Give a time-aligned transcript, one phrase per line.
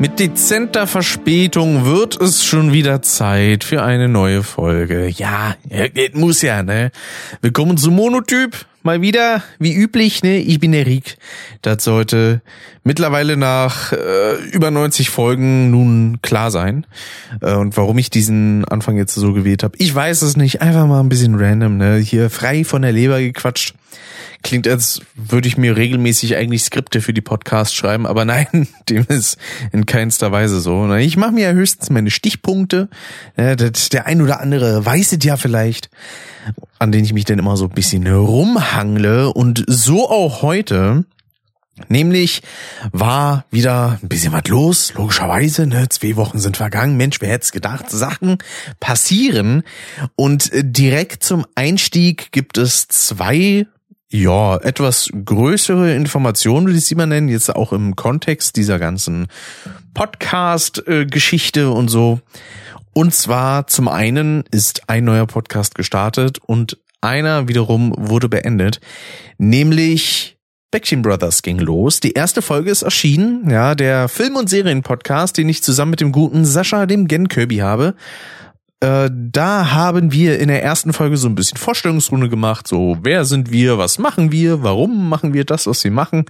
[0.00, 5.08] Mit dezenter Verspätung wird es schon wieder Zeit für eine neue Folge.
[5.08, 5.56] Ja,
[6.12, 6.92] muss ja, ne?
[7.40, 8.64] Willkommen zum Monotyp.
[8.82, 10.38] Mal wieder, wie üblich, ne?
[10.38, 11.18] Ich bin der Riek.
[11.62, 12.42] Das sollte
[12.84, 16.86] mittlerweile nach äh, über 90 Folgen nun klar sein.
[17.40, 20.62] Äh, und warum ich diesen Anfang jetzt so gewählt habe, ich weiß es nicht.
[20.62, 21.96] Einfach mal ein bisschen random, ne?
[21.96, 23.74] Hier frei von der Leber gequatscht.
[24.44, 29.04] Klingt, als würde ich mir regelmäßig eigentlich Skripte für die Podcasts schreiben, aber nein, dem
[29.08, 29.38] ist
[29.72, 30.94] in keinster Weise so.
[30.94, 32.88] Ich mache mir ja höchstens meine Stichpunkte.
[33.36, 35.90] Der ein oder andere weiß es ja vielleicht,
[36.78, 39.32] an denen ich mich dann immer so ein bisschen rumhangle.
[39.32, 41.04] Und so auch heute.
[41.88, 42.42] Nämlich
[42.90, 45.88] war wieder ein bisschen was los, logischerweise, ne?
[45.88, 46.96] Zwei Wochen sind vergangen.
[46.96, 47.88] Mensch, wer hätte gedacht?
[47.88, 48.38] Sachen
[48.80, 49.62] passieren.
[50.16, 53.66] Und direkt zum Einstieg gibt es zwei
[54.10, 59.26] ja, etwas größere Informationen, würde ich sie mal nennen, jetzt auch im Kontext dieser ganzen
[59.92, 62.20] Podcast-Geschichte und so.
[62.98, 68.80] Und zwar zum einen ist ein neuer Podcast gestartet und einer wiederum wurde beendet,
[69.36, 70.36] nämlich
[70.72, 72.00] Bäckchen Brothers ging los.
[72.00, 76.10] Die erste Folge ist erschienen, ja, der Film- und Serien-Podcast, den ich zusammen mit dem
[76.10, 77.94] guten Sascha, dem Gen Kirby habe.
[78.80, 83.24] Äh, da haben wir in der ersten Folge so ein bisschen Vorstellungsrunde gemacht, so wer
[83.24, 86.24] sind wir, was machen wir, warum machen wir das, was wir machen.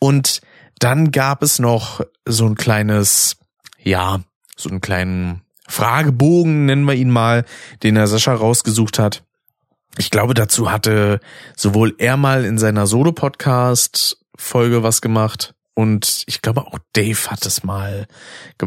[0.00, 0.42] Und
[0.80, 3.38] dann gab es noch so ein kleines,
[3.82, 4.20] ja,
[4.54, 5.43] so einen kleinen
[5.74, 7.44] Fragebogen, nennen wir ihn mal,
[7.82, 9.24] den der Sascha rausgesucht hat.
[9.98, 11.18] Ich glaube, dazu hatte
[11.56, 17.64] sowohl er mal in seiner Solo-Podcast-Folge was gemacht und ich glaube auch Dave hat es
[17.64, 18.06] mal.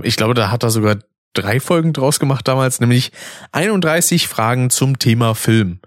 [0.04, 0.98] Ich glaube, da hat er sogar
[1.32, 3.14] drei Folgen draus gemacht damals, nämlich
[3.54, 5.80] 31 Fragen zum Thema Film.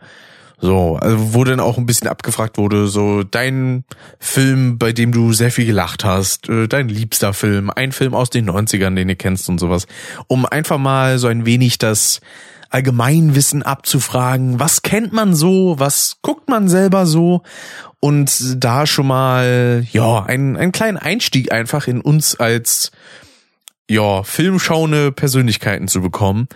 [0.62, 3.84] So, also wo dann auch ein bisschen abgefragt wurde, so dein
[4.18, 8.28] Film, bei dem du sehr viel gelacht hast, äh, dein liebster Film, ein Film aus
[8.28, 9.86] den 90ern, den du kennst und sowas,
[10.26, 12.20] um einfach mal so ein wenig das
[12.68, 17.42] Allgemeinwissen abzufragen, was kennt man so, was guckt man selber so?
[17.98, 22.92] Und da schon mal, ja, einen, einen kleinen Einstieg einfach in uns als
[23.90, 26.46] ja, filmschauende Persönlichkeiten zu bekommen.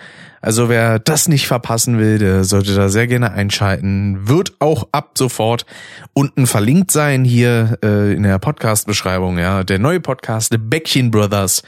[0.41, 4.29] Also wer das nicht verpassen will, der sollte da sehr gerne einschalten.
[4.29, 5.67] Wird auch ab sofort
[6.13, 9.39] unten verlinkt sein hier äh, in der Podcast-Beschreibung.
[9.39, 11.65] Ja, der neue Podcast The Bäckchen Brothers,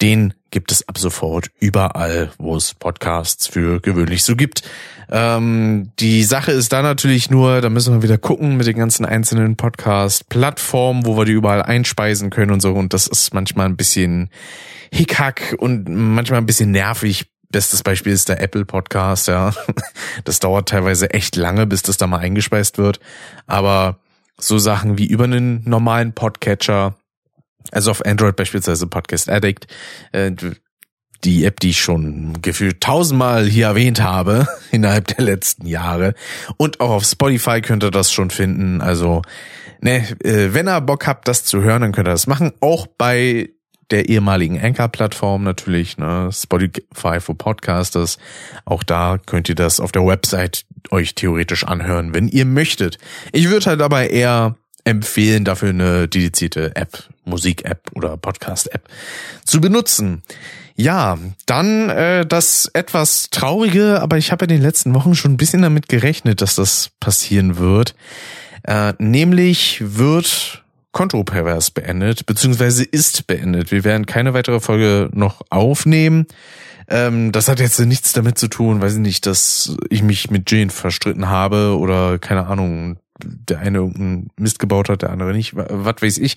[0.00, 4.62] den gibt es ab sofort überall, wo es Podcasts für gewöhnlich so gibt.
[5.10, 9.04] Ähm, die Sache ist da natürlich nur, da müssen wir wieder gucken mit den ganzen
[9.04, 12.72] einzelnen Podcast-Plattformen, wo wir die überall einspeisen können und so.
[12.72, 14.30] Und das ist manchmal ein bisschen
[14.90, 17.26] Hickhack und manchmal ein bisschen nervig.
[17.50, 19.52] Bestes Beispiel ist der Apple Podcast, ja.
[20.24, 22.98] Das dauert teilweise echt lange, bis das da mal eingespeist wird.
[23.46, 23.98] Aber
[24.38, 26.94] so Sachen wie über einen normalen Podcatcher,
[27.72, 29.66] also auf Android beispielsweise Podcast Addict,
[30.12, 30.32] äh,
[31.24, 36.14] die App, die ich schon gefühlt tausendmal hier erwähnt habe innerhalb der letzten Jahre.
[36.56, 38.80] Und auch auf Spotify könnt ihr das schon finden.
[38.80, 39.22] Also,
[39.80, 42.52] ne, äh, wenn ihr Bock habt, das zu hören, dann könnt ihr das machen.
[42.60, 43.50] Auch bei
[43.90, 48.18] der ehemaligen Anchor-Plattform natürlich, ne, Spotify for Podcasters.
[48.64, 52.98] Auch da könnt ihr das auf der Website euch theoretisch anhören, wenn ihr möchtet.
[53.32, 54.56] Ich würde halt aber eher
[54.86, 58.88] empfehlen, dafür eine dedizierte App, Musik-App oder Podcast-App
[59.44, 60.22] zu benutzen.
[60.76, 65.36] Ja, dann äh, das etwas traurige, aber ich habe in den letzten Wochen schon ein
[65.36, 67.94] bisschen damit gerechnet, dass das passieren wird.
[68.62, 73.70] Äh, nämlich wird Kontopervers beendet, beziehungsweise ist beendet.
[73.70, 76.26] Wir werden keine weitere Folge noch aufnehmen.
[76.88, 80.50] Ähm, das hat jetzt nichts damit zu tun, weiß ich nicht, dass ich mich mit
[80.50, 85.54] Jane verstritten habe oder keine Ahnung, der eine irgendeinen Mist gebaut hat, der andere nicht,
[85.54, 86.36] was weiß ich.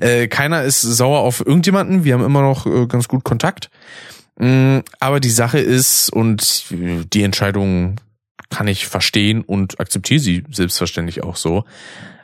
[0.00, 3.70] Äh, keiner ist sauer auf irgendjemanden, wir haben immer noch äh, ganz gut Kontakt.
[4.38, 7.96] Mm, aber die Sache ist, und die Entscheidung
[8.48, 11.64] kann ich verstehen und akzeptiere sie selbstverständlich auch so.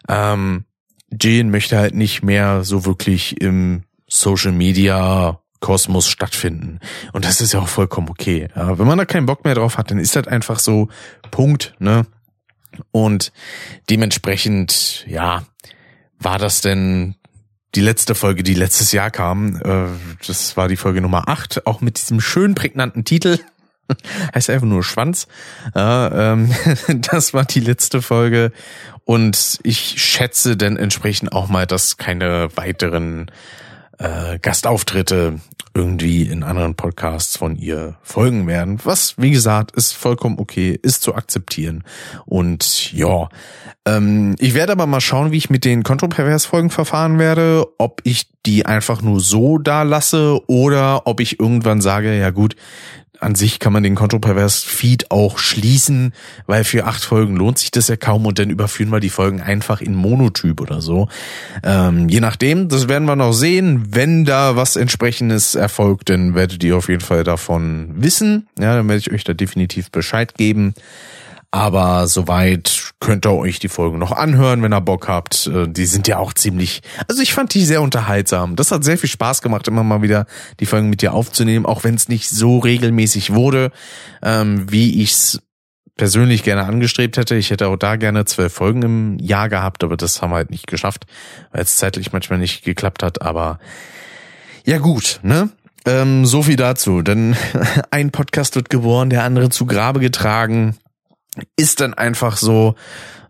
[0.09, 0.65] Ähm,
[1.11, 6.81] Jane möchte halt nicht mehr so wirklich im Social Media Kosmos stattfinden.
[7.13, 8.49] Und das ist ja auch vollkommen okay.
[8.55, 10.89] Ja, wenn man da keinen Bock mehr drauf hat, dann ist das einfach so
[11.31, 12.07] Punkt, ne?
[12.91, 13.33] Und
[13.89, 15.45] dementsprechend, ja,
[16.19, 17.15] war das denn
[17.75, 19.57] die letzte Folge, die letztes Jahr kam.
[19.57, 19.89] Äh,
[20.27, 23.39] das war die Folge Nummer 8, auch mit diesem schön prägnanten Titel.
[24.35, 25.29] heißt einfach nur Schwanz.
[25.75, 26.55] Ähm,
[26.89, 28.53] das war die letzte Folge
[29.05, 33.31] und ich schätze dann entsprechend auch mal, dass keine weiteren
[33.99, 35.41] äh, Gastauftritte
[35.75, 38.81] irgendwie in anderen Podcasts von ihr folgen werden.
[38.85, 41.85] Was, wie gesagt, ist vollkommen okay, ist zu akzeptieren.
[42.25, 43.29] Und ja,
[43.85, 48.29] ähm, ich werde aber mal schauen, wie ich mit den Kontropervers-Folgen verfahren werde, ob ich
[48.47, 52.57] die einfach nur so da lasse oder ob ich irgendwann sage, ja gut,
[53.21, 56.13] an sich kann man den Kontropervers-Feed auch schließen,
[56.47, 59.41] weil für acht Folgen lohnt sich das ja kaum und dann überführen wir die Folgen
[59.41, 61.09] einfach in Monotyp oder so.
[61.63, 63.87] Ähm, je nachdem, das werden wir noch sehen.
[63.91, 68.49] Wenn da was entsprechendes erfolgt, dann werdet ihr auf jeden Fall davon wissen.
[68.59, 70.75] Ja, dann werde ich euch da definitiv Bescheid geben.
[71.57, 75.47] Aber soweit könnt ihr euch die Folgen noch anhören, wenn ihr Bock habt.
[75.47, 78.57] Äh, die sind ja auch ziemlich, also ich fand die sehr unterhaltsam.
[78.57, 80.27] Das hat sehr viel Spaß gemacht, immer mal wieder
[80.61, 83.73] die Folgen mit dir aufzunehmen, auch wenn es nicht so regelmäßig wurde,
[84.23, 85.41] ähm, wie ich's
[85.97, 87.37] persönlich gerne angestrebt hätte.
[87.37, 90.51] Ich hätte auch da gerne zwölf Folgen im Jahr gehabt, aber das haben wir halt
[90.51, 91.07] nicht geschafft,
[91.53, 93.23] weil es zeitlich manchmal nicht geklappt hat.
[93.23, 93.61] Aber
[94.67, 95.49] ja gut, ne?
[95.87, 97.01] Ähm, so viel dazu.
[97.01, 97.35] Denn
[97.91, 100.77] ein Podcast wird geboren, der andere zu Grabe getragen
[101.57, 102.75] ist dann einfach so,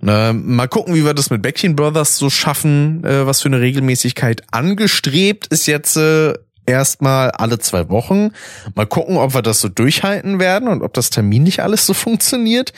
[0.01, 3.61] ne, mal gucken, wie wir das mit Bäckchen Brothers so schaffen, äh, was für eine
[3.61, 6.35] Regelmäßigkeit angestrebt ist jetzt äh,
[6.67, 8.31] erstmal alle zwei Wochen.
[8.75, 12.73] Mal gucken, ob wir das so durchhalten werden und ob das terminlich alles so funktioniert.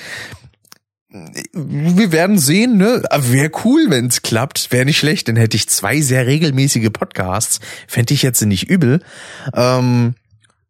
[1.54, 3.02] Wir werden sehen, ne?
[3.10, 4.70] Wäre cool, wenn es klappt.
[4.70, 7.60] Wäre nicht schlecht, dann hätte ich zwei sehr regelmäßige Podcasts.
[7.86, 9.00] Fände ich jetzt nicht übel.
[9.54, 10.14] Ähm,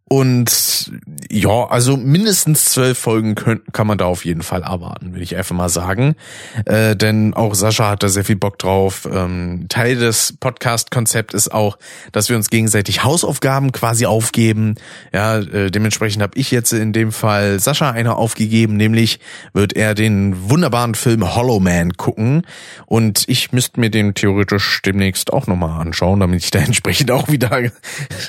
[0.08, 0.90] und
[1.30, 5.36] ja, also mindestens zwölf Folgen können, kann man da auf jeden Fall erwarten, will ich
[5.36, 6.16] einfach mal sagen.
[6.64, 9.06] Äh, denn auch Sascha hat da sehr viel Bock drauf.
[9.12, 11.76] Ähm, Teil des Podcast-Konzepts ist auch,
[12.12, 14.76] dass wir uns gegenseitig Hausaufgaben quasi aufgeben.
[15.12, 19.20] Ja, äh, dementsprechend habe ich jetzt in dem Fall Sascha eine aufgegeben, nämlich
[19.52, 22.46] wird er den wunderbaren Film Hollow Man gucken.
[22.86, 27.28] Und ich müsste mir den theoretisch demnächst auch nochmal anschauen, damit ich da entsprechend auch
[27.28, 27.60] wieder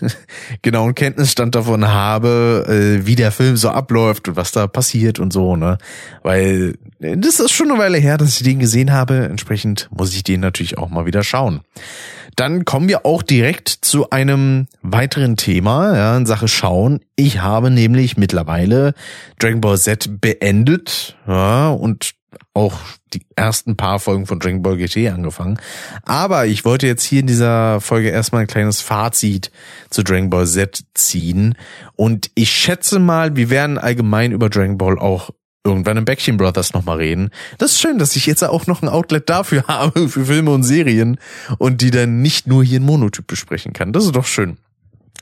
[0.61, 5.19] genauen Kenntnisstand davon davon habe, äh, wie der Film so abläuft und was da passiert
[5.19, 5.77] und so, ne?
[6.24, 9.25] Weil äh, das ist schon eine Weile her, dass ich den gesehen habe.
[9.25, 11.62] Entsprechend muss ich den natürlich auch mal wieder schauen.
[12.36, 17.01] Dann kommen wir auch direkt zu einem weiteren Thema, ja, in Sache Schauen.
[17.16, 18.94] Ich habe nämlich mittlerweile
[19.39, 22.12] Dragon Ball Z beendet, ja, und
[22.53, 22.79] auch
[23.13, 25.59] die ersten paar Folgen von Dragon Ball GT angefangen.
[26.03, 29.51] Aber ich wollte jetzt hier in dieser Folge erstmal ein kleines Fazit
[29.89, 31.55] zu Dragon Ball Z ziehen.
[31.95, 35.31] Und ich schätze mal, wir werden allgemein über Dragon Ball auch
[35.63, 37.29] irgendwann im Backchen Brothers nochmal reden.
[37.57, 40.63] Das ist schön, dass ich jetzt auch noch ein Outlet dafür habe, für Filme und
[40.63, 41.19] Serien
[41.57, 43.93] und die dann nicht nur hier in Monotyp besprechen kann.
[43.93, 44.57] Das ist doch schön.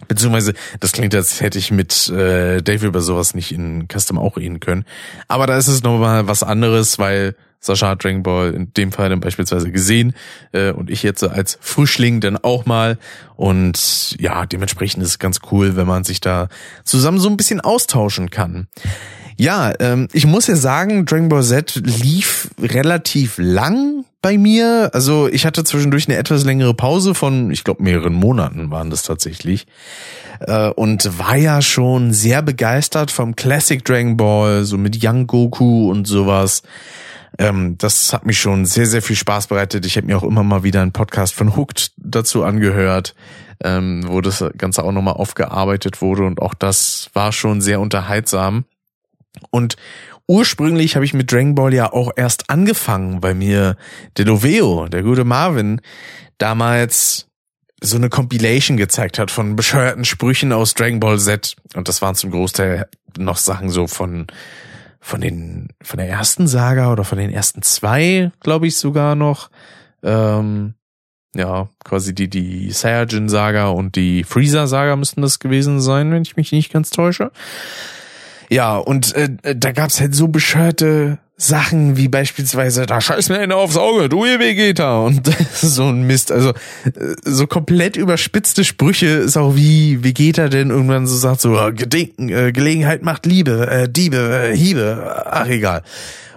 [0.07, 4.37] Beziehungsweise, das klingt, als hätte ich mit äh, Dave über sowas nicht in Custom auch
[4.37, 4.85] reden können.
[5.27, 9.09] Aber da ist es nochmal was anderes, weil Sascha hat Dragon Ball in dem Fall
[9.09, 10.13] dann beispielsweise gesehen
[10.51, 12.99] äh, und ich jetzt als Frischling dann auch mal.
[13.35, 16.49] Und ja, dementsprechend ist es ganz cool, wenn man sich da
[16.83, 18.67] zusammen so ein bisschen austauschen kann.
[19.39, 24.89] Ja, ähm, ich muss ja sagen, Dragon Ball Z lief relativ lang bei mir.
[24.93, 29.03] Also ich hatte zwischendurch eine etwas längere Pause von, ich glaube, mehreren Monaten waren das
[29.03, 29.67] tatsächlich.
[30.39, 35.91] Äh, und war ja schon sehr begeistert vom Classic Dragon Ball, so mit Young Goku
[35.91, 36.63] und sowas.
[37.37, 39.85] Ähm, das hat mich schon sehr, sehr viel Spaß bereitet.
[39.85, 43.13] Ich habe mir auch immer mal wieder einen Podcast von Hooked dazu angehört,
[43.63, 46.25] ähm, wo das Ganze auch nochmal aufgearbeitet wurde.
[46.25, 48.65] Und auch das war schon sehr unterhaltsam.
[49.49, 49.75] Und
[50.27, 53.77] ursprünglich habe ich mit Dragon Ball ja auch erst angefangen, weil mir
[54.17, 55.81] der Doveo, der gute Marvin,
[56.37, 57.27] damals
[57.81, 61.55] so eine Compilation gezeigt hat von bescheuerten Sprüchen aus Dragon Ball Z.
[61.75, 64.27] Und das waren zum Großteil noch Sachen so von,
[64.99, 69.49] von den, von der ersten Saga oder von den ersten zwei, glaube ich sogar noch.
[70.03, 70.73] Ähm,
[71.35, 76.51] ja, quasi die, die Saiyajin-Saga und die Freezer-Saga müssten das gewesen sein, wenn ich mich
[76.51, 77.31] nicht ganz täusche.
[78.49, 83.57] Ja, und äh, da gab's halt so bescheuerte Sachen wie beispielsweise, da scheiß mir einer
[83.57, 86.31] aufs Auge, du ihr Vegeta und so ein Mist.
[86.31, 91.51] Also äh, so komplett überspitzte Sprüche ist auch wie Vegeta denn irgendwann so sagt, so
[91.75, 95.83] Gedenken, äh, Gelegenheit macht Liebe, äh, Diebe, äh, Hiebe, ach egal.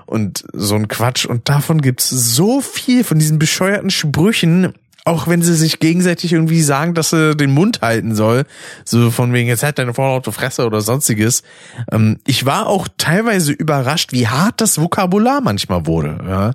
[0.04, 1.24] Und so ein Quatsch.
[1.24, 4.74] Und davon gibt's so viel von diesen bescheuerten Sprüchen
[5.04, 8.44] auch wenn sie sich gegenseitig irgendwie sagen, dass sie den Mund halten soll,
[8.84, 11.42] so von wegen, jetzt halt deine vorlaute Fresse oder sonstiges.
[11.90, 16.18] Ähm, ich war auch teilweise überrascht, wie hart das Vokabular manchmal wurde.
[16.26, 16.52] Ja?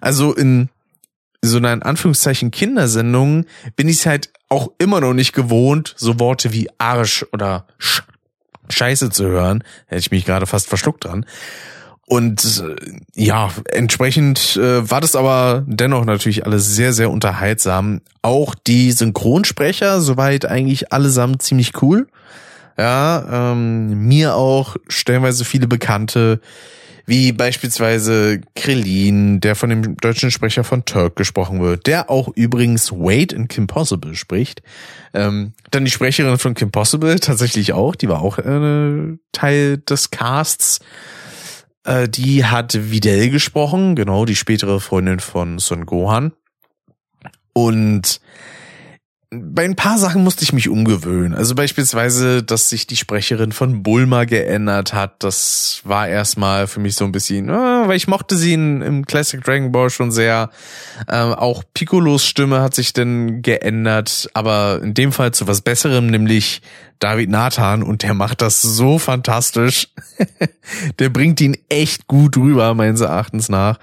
[0.00, 0.68] Also in
[1.42, 6.18] so einer in Anführungszeichen Kindersendung bin ich es halt auch immer noch nicht gewohnt, so
[6.18, 8.02] Worte wie Arsch oder Sch
[8.70, 9.64] Scheiße zu hören.
[9.86, 11.24] Hätte ich mich gerade fast verschluckt dran.
[12.08, 12.74] Und äh,
[13.14, 18.00] ja, entsprechend äh, war das aber dennoch natürlich alles sehr, sehr unterhaltsam.
[18.22, 22.08] Auch die Synchronsprecher, soweit eigentlich allesamt ziemlich cool.
[22.78, 26.40] Ja, ähm, mir auch stellenweise viele Bekannte,
[27.04, 32.90] wie beispielsweise Krillin, der von dem deutschen Sprecher von Turk gesprochen wird, der auch übrigens
[32.90, 34.62] Wade in Kim Possible spricht.
[35.12, 40.10] Ähm, dann die Sprecherin von Kim Possible tatsächlich auch, die war auch äh, Teil des
[40.10, 40.80] Casts.
[41.88, 46.32] Äh, die hat Videl gesprochen, genau, die spätere Freundin von Son Gohan.
[47.54, 48.20] Und
[49.30, 51.34] bei ein paar Sachen musste ich mich umgewöhnen.
[51.34, 55.22] Also beispielsweise, dass sich die Sprecherin von Bulma geändert hat.
[55.22, 59.04] Das war erstmal für mich so ein bisschen, äh, weil ich mochte sie in, im
[59.04, 60.48] Classic Dragon Ball schon sehr.
[61.10, 66.06] Ähm, auch Piccolos Stimme hat sich dann geändert, aber in dem Fall zu was Besserem,
[66.06, 66.62] nämlich
[66.98, 69.88] David Nathan und der macht das so fantastisch.
[70.98, 73.78] der bringt ihn echt gut rüber, meines Erachtens nach.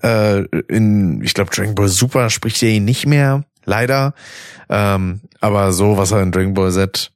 [0.00, 4.14] Äh, in, ich glaube, Dragon Ball Super spricht er ihn nicht mehr leider.
[4.68, 7.10] Ähm, aber so, was er in Dragon Ball Z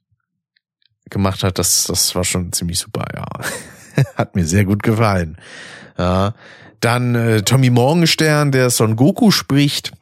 [1.09, 3.25] gemacht hat, das, das war schon ziemlich super, ja.
[4.15, 5.37] hat mir sehr gut gefallen.
[5.97, 6.33] Ja.
[6.79, 9.93] Dann äh, Tommy Morgenstern, der Son Goku spricht.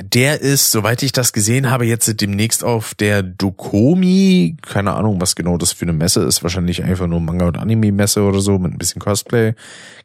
[0.00, 4.56] Der ist, soweit ich das gesehen habe, jetzt demnächst auf der Dokomi.
[4.62, 6.42] Keine Ahnung, was genau das für eine Messe ist.
[6.42, 9.54] Wahrscheinlich einfach nur Manga- und Anime-Messe oder so mit ein bisschen Cosplay.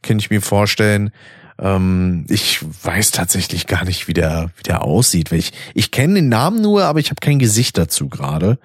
[0.01, 1.11] Kann ich mir vorstellen.
[1.59, 5.31] Ähm, ich weiß tatsächlich gar nicht, wie der, wie der aussieht.
[5.31, 8.59] Ich, ich kenne den Namen nur, aber ich habe kein Gesicht dazu gerade.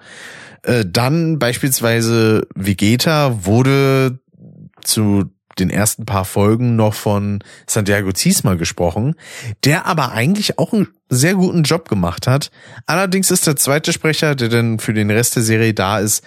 [0.63, 4.19] Äh, dann beispielsweise Vegeta wurde
[4.83, 5.25] zu
[5.59, 9.15] den ersten paar Folgen noch von Santiago Ziesma gesprochen,
[9.63, 12.49] der aber eigentlich auch einen sehr guten Job gemacht hat.
[12.85, 16.23] Allerdings ist der zweite Sprecher, der dann für den Rest der Serie da ist,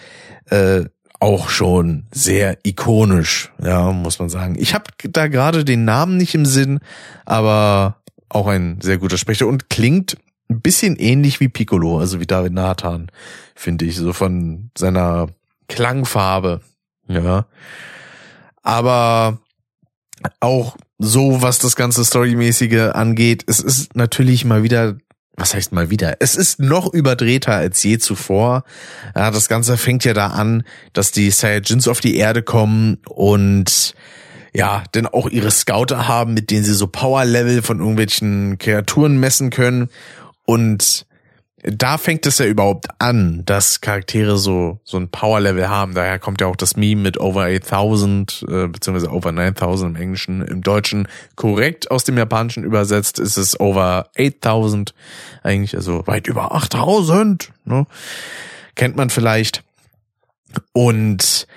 [0.51, 0.85] äh,
[1.21, 4.57] auch schon sehr ikonisch, ja, muss man sagen.
[4.59, 6.81] Ich habe da gerade den Namen nicht im Sinn,
[7.25, 10.17] aber auch ein sehr guter Sprecher und klingt
[10.49, 13.11] ein bisschen ähnlich wie Piccolo, also wie David Nathan,
[13.55, 15.29] finde ich, so von seiner
[15.69, 16.61] Klangfarbe,
[17.09, 17.47] ja.
[18.63, 19.39] Aber
[20.41, 24.97] auch so, was das ganze Storymäßige angeht, es ist natürlich mal wieder
[25.37, 26.17] was heißt mal wieder?
[26.21, 28.65] Es ist noch überdrehter als je zuvor.
[29.15, 33.95] Ja, das Ganze fängt ja da an, dass die Saiyajins auf die Erde kommen und
[34.55, 39.51] ja, denn auch ihre Scouter haben, mit denen sie so Power-Level von irgendwelchen Kreaturen messen
[39.51, 39.91] können.
[40.47, 41.06] Und
[41.69, 45.95] da fängt es ja überhaupt an, dass Charaktere so so ein Power Level haben.
[45.95, 50.43] Daher kommt ja auch das Meme mit over 8000 äh, beziehungsweise over 9000 im Englischen,
[50.43, 54.95] im Deutschen korrekt aus dem Japanischen übersetzt ist es over 8000
[55.43, 57.51] eigentlich, also weit über 8000.
[57.65, 57.87] Ne?
[58.77, 59.65] Kennt man vielleicht.
[60.73, 61.49] Und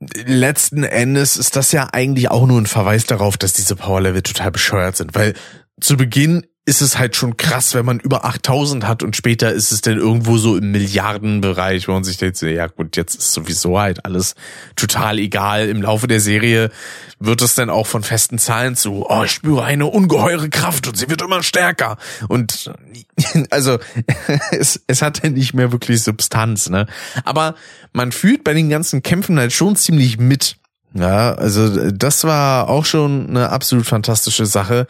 [0.00, 4.22] letzten Endes ist das ja eigentlich auch nur ein Verweis darauf, dass diese Power Level
[4.22, 5.34] total bescheuert sind, weil
[5.80, 9.72] zu Beginn ist es halt schon krass, wenn man über 8000 hat und später ist
[9.72, 13.80] es dann irgendwo so im Milliardenbereich, wo man sich denkt, ja gut, jetzt ist sowieso
[13.80, 14.34] halt alles
[14.76, 15.68] total egal.
[15.68, 16.70] Im Laufe der Serie
[17.18, 20.96] wird es dann auch von festen Zahlen zu, oh, ich spüre eine ungeheure Kraft und
[20.96, 21.96] sie wird immer stärker.
[22.28, 22.70] Und
[23.50, 23.78] also
[24.52, 26.86] es, es hat ja nicht mehr wirklich Substanz, ne?
[27.24, 27.54] Aber
[27.92, 30.56] man fühlt bei den ganzen Kämpfen halt schon ziemlich mit.
[30.92, 34.88] Ja, also das war auch schon eine absolut fantastische Sache.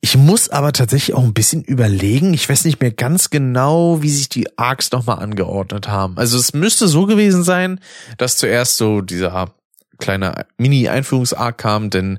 [0.00, 2.34] Ich muss aber tatsächlich auch ein bisschen überlegen.
[2.34, 6.18] Ich weiß nicht mehr ganz genau, wie sich die Arcs nochmal angeordnet haben.
[6.18, 7.80] Also es müsste so gewesen sein,
[8.18, 9.54] dass zuerst so dieser
[9.98, 12.18] kleine Mini-Einführungs-Arc kam, denn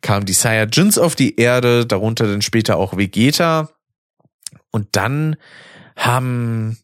[0.00, 3.70] kamen die Saiyajins auf die Erde, darunter dann später auch Vegeta.
[4.70, 5.36] Und dann
[5.96, 6.78] haben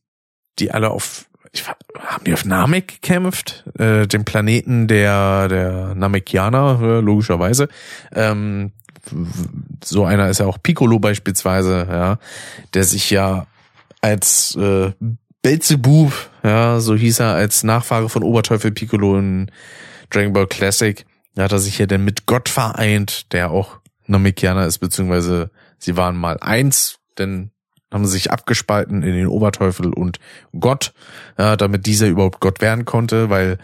[0.59, 1.27] die alle auf
[1.61, 7.69] ich, haben die auf Namek gekämpft, äh, dem Planeten der der Namekianer, äh, logischerweise.
[8.13, 8.73] Ähm,
[9.85, 12.19] so einer ist ja auch Piccolo beispielsweise, ja,
[12.75, 13.47] der sich ja
[14.01, 14.93] als äh,
[15.43, 19.51] Belzebub, ja, so hieß er als Nachfahre von Oberteufel Piccolo in
[20.11, 24.67] Dragon Ball Classic, da hat er sich ja dann mit Gott vereint, der auch Namekianer
[24.67, 27.51] ist, beziehungsweise sie waren mal eins, denn
[27.97, 30.19] haben sich abgespalten in den Oberteufel und
[30.59, 30.93] Gott,
[31.39, 33.59] ja, damit dieser überhaupt Gott werden konnte, weil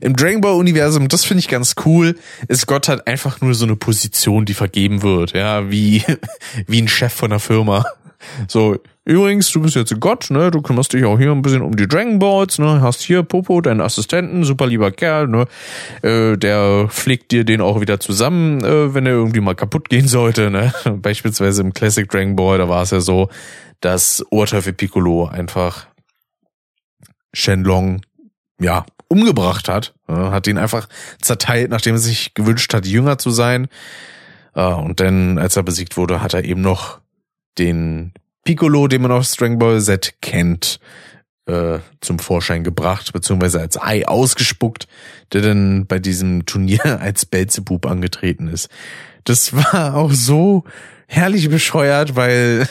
[0.00, 2.16] im Dragon Ball Universum, das finde ich ganz cool,
[2.48, 6.02] ist Gott halt einfach nur so eine Position, die vergeben wird, ja, wie,
[6.66, 7.84] wie ein Chef von einer Firma.
[8.48, 10.50] So, übrigens, du bist jetzt Gott, ne?
[10.50, 12.80] Du kümmerst dich auch hier ein bisschen um die Dragon Balls, ne?
[12.80, 15.46] Hast hier Popo, deinen Assistenten, super lieber Kerl, ne?
[16.02, 20.08] Äh, der pflegt dir den auch wieder zusammen, äh, wenn er irgendwie mal kaputt gehen
[20.08, 20.72] sollte, ne?
[21.02, 23.28] Beispielsweise im Classic Dragon Ball, da war es ja so,
[23.80, 25.86] dass Oberteufel Piccolo einfach
[27.32, 28.02] Shenlong
[28.60, 29.94] ja, umgebracht hat.
[30.06, 30.88] Hat ihn einfach
[31.20, 33.68] zerteilt, nachdem er sich gewünscht hat, jünger zu sein.
[34.52, 37.00] Und dann, als er besiegt wurde, hat er eben noch
[37.58, 38.12] den
[38.44, 40.78] Piccolo, den man aus Dragon Ball Z kennt,
[41.46, 44.86] äh, zum Vorschein gebracht, beziehungsweise als Ei ausgespuckt,
[45.32, 48.68] der dann bei diesem Turnier als Belzebub angetreten ist.
[49.24, 50.64] Das war auch so
[51.06, 52.68] herrlich bescheuert, weil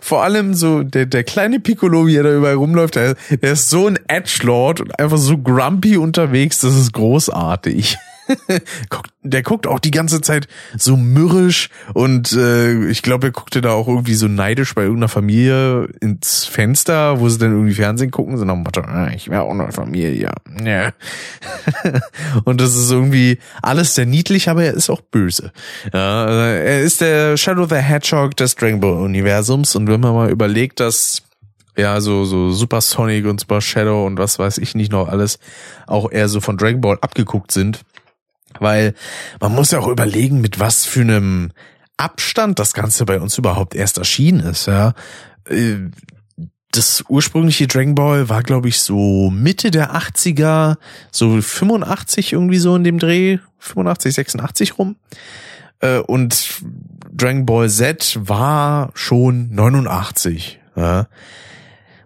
[0.00, 3.70] vor allem so der, der kleine Piccolo, wie er da überall rumläuft, der, der ist
[3.70, 7.96] so ein Edgelord und einfach so grumpy unterwegs, das ist großartig.
[9.22, 13.70] der guckt auch die ganze Zeit so mürrisch und äh, ich glaube, er guckte da
[13.70, 18.36] auch irgendwie so neidisch bei irgendeiner Familie ins Fenster, wo sie dann irgendwie Fernsehen gucken,
[18.36, 20.32] so nach dem Motto, ah, ich wäre auch eine Familie.
[20.64, 20.92] Ja.
[22.44, 25.52] und das ist irgendwie alles sehr niedlich, aber er ist auch böse.
[25.92, 30.30] Ja, er ist der Shadow the Hedgehog des Dragon Ball Universums und wenn man mal
[30.30, 31.22] überlegt, dass
[31.76, 35.38] ja, so, so Super Sonic und Super Shadow und was weiß ich nicht noch alles
[35.86, 37.80] auch eher so von Dragon Ball abgeguckt sind,
[38.60, 38.94] weil
[39.40, 41.52] man muss ja auch überlegen, mit was für einem
[41.96, 44.94] Abstand das Ganze bei uns überhaupt erst erschienen ist, ja.
[45.48, 45.90] Äh,
[46.72, 50.76] das ursprüngliche Dragon Ball war, glaube ich, so Mitte der 80er,
[51.10, 54.96] so 85 irgendwie so in dem Dreh, 85, 86 rum.
[55.80, 56.62] Äh, und
[57.12, 60.60] Dragon Ball Z war schon 89.
[60.74, 61.08] Ja.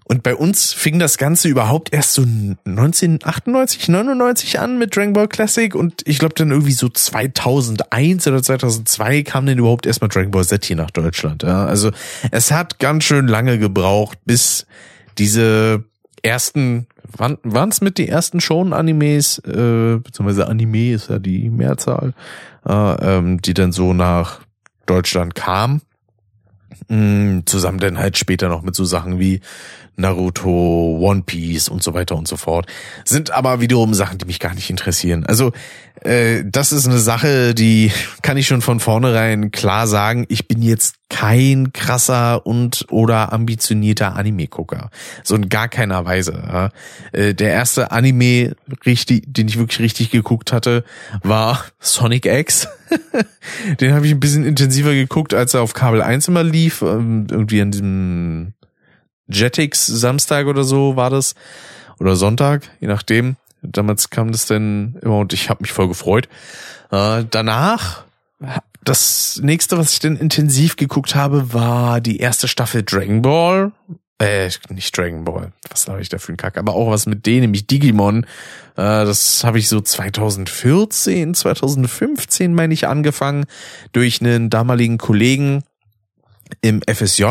[0.08, 5.26] Und bei uns fing das Ganze überhaupt erst so 1998, 99 an mit Dragon Ball
[5.26, 10.30] Classic und ich glaube dann irgendwie so 2001 oder 2002 kam dann überhaupt erstmal Dragon
[10.30, 11.42] Ball Z hier nach Deutschland.
[11.42, 11.66] Ja.
[11.66, 11.90] Also
[12.30, 14.66] es hat ganz schön lange gebraucht, bis
[15.18, 15.82] diese
[16.22, 22.14] ersten, waren es mit die ersten Shonen-Animes, äh, beziehungsweise Anime ist ja die Mehrzahl,
[22.64, 24.38] äh, ähm, die dann so nach
[24.86, 25.82] Deutschland kamen.
[26.88, 29.40] Mm, zusammen dann halt später noch mit so Sachen wie
[29.96, 32.66] Naruto, One Piece und so weiter und so fort.
[33.04, 35.24] Sind aber wiederum Sachen, die mich gar nicht interessieren.
[35.26, 35.52] Also
[36.02, 37.90] äh, das ist eine Sache, die
[38.22, 40.26] kann ich schon von vornherein klar sagen.
[40.28, 44.90] Ich bin jetzt kein krasser und oder ambitionierter Anime-Gucker.
[45.22, 46.70] So in gar keiner Weise.
[47.12, 50.84] Äh, der erste Anime, richtig, den ich wirklich richtig geguckt hatte,
[51.22, 52.68] war Sonic X.
[53.80, 56.82] den habe ich ein bisschen intensiver geguckt, als er auf Kabel 1 immer lief.
[56.82, 58.52] Ähm, irgendwie an diesem
[59.28, 61.34] Jetix Samstag oder so war das.
[61.98, 63.36] Oder Sonntag, je nachdem.
[63.62, 66.28] Damals kam das denn immer und ich habe mich voll gefreut.
[66.90, 68.04] Äh, danach,
[68.84, 73.72] das nächste, was ich denn intensiv geguckt habe, war die erste Staffel Dragon Ball.
[74.18, 75.52] Äh, nicht Dragon Ball.
[75.68, 76.56] Was habe ich da für einen Kack?
[76.56, 78.24] Aber auch was mit denen, nämlich Digimon.
[78.76, 83.44] Äh, das habe ich so 2014, 2015, meine ich, angefangen.
[83.92, 85.64] Durch einen damaligen Kollegen
[86.62, 87.24] im FSJ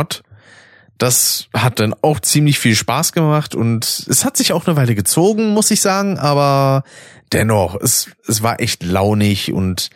[0.97, 4.95] das hat dann auch ziemlich viel Spaß gemacht und es hat sich auch eine Weile
[4.95, 6.84] gezogen, muss ich sagen, aber
[7.31, 9.89] dennoch, es, es war echt launig und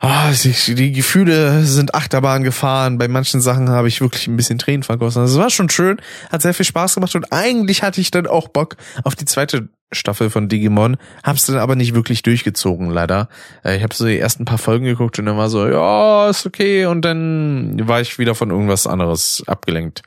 [0.00, 2.98] ah, die Gefühle sind Achterbahn gefahren.
[2.98, 5.22] Bei manchen Sachen habe ich wirklich ein bisschen Tränen vergossen.
[5.22, 8.26] Also es war schon schön, hat sehr viel Spaß gemacht und eigentlich hatte ich dann
[8.26, 13.28] auch Bock auf die zweite Staffel von Digimon, hab's dann aber nicht wirklich durchgezogen, leider.
[13.64, 16.44] Äh, ich habe so die ersten paar Folgen geguckt und dann war so, ja, ist
[16.44, 20.02] okay, und dann war ich wieder von irgendwas anderes abgelenkt.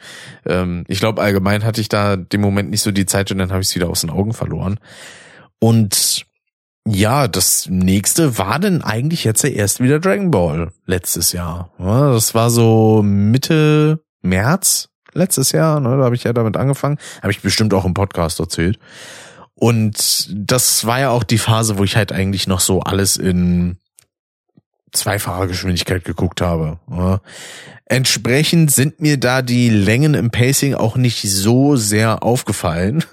[0.45, 3.51] Ähm, ich glaube, allgemein hatte ich da dem Moment nicht so die Zeit und dann
[3.51, 4.79] habe ich es wieder aus den Augen verloren.
[5.57, 6.25] Und
[6.87, 11.71] ja, das nächste war denn eigentlich jetzt erst wieder Dragon Ball letztes Jahr.
[11.77, 16.97] das war so Mitte März letztes Jahr, ne, da habe ich ja damit angefangen.
[17.21, 18.79] Habe ich bestimmt auch im Podcast erzählt.
[19.53, 23.77] Und das war ja auch die Phase, wo ich halt eigentlich noch so alles in
[24.91, 26.79] zweifacher Geschwindigkeit geguckt habe.
[27.85, 33.03] Entsprechend sind mir da die Längen im Pacing auch nicht so sehr aufgefallen.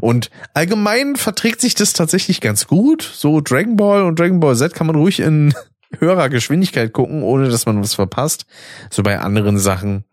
[0.00, 3.02] Und allgemein verträgt sich das tatsächlich ganz gut.
[3.02, 5.54] So Dragon Ball und Dragon Ball Z kann man ruhig in
[5.98, 8.46] höherer Geschwindigkeit gucken, ohne dass man was verpasst.
[8.90, 10.04] So bei anderen Sachen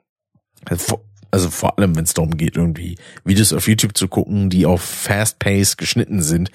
[1.32, 4.82] also vor allem, wenn es darum geht, irgendwie Videos auf YouTube zu gucken, die auf
[4.82, 6.50] Fast Pace geschnitten sind,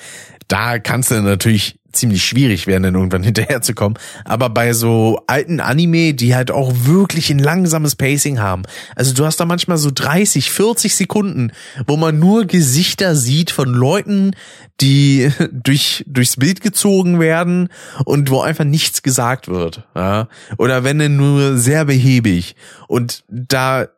[0.48, 3.98] da kann es dann natürlich ziemlich schwierig werden, dann irgendwann hinterherzukommen.
[4.24, 8.62] Aber bei so alten Anime, die halt auch wirklich ein langsames Pacing haben.
[8.96, 11.52] Also du hast da manchmal so 30, 40 Sekunden,
[11.86, 14.32] wo man nur Gesichter sieht von Leuten,
[14.80, 17.68] die durch, durchs Bild gezogen werden
[18.04, 19.84] und wo einfach nichts gesagt wird.
[19.94, 20.28] Ja?
[20.58, 22.56] Oder wenn denn nur sehr behäbig.
[22.88, 23.88] Und da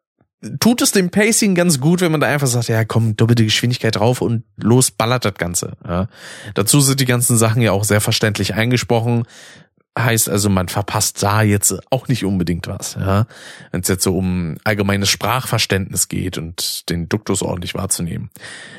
[0.60, 3.96] tut es dem Pacing ganz gut, wenn man da einfach sagt, ja komm, doppelte Geschwindigkeit
[3.96, 5.72] drauf und los ballert das Ganze.
[5.86, 6.08] Ja.
[6.54, 9.24] Dazu sind die ganzen Sachen ja auch sehr verständlich eingesprochen.
[9.98, 13.26] heißt also, man verpasst da jetzt auch nicht unbedingt was, ja.
[13.72, 18.30] Wenn es jetzt so um allgemeines Sprachverständnis geht und den Duktus ordentlich wahrzunehmen.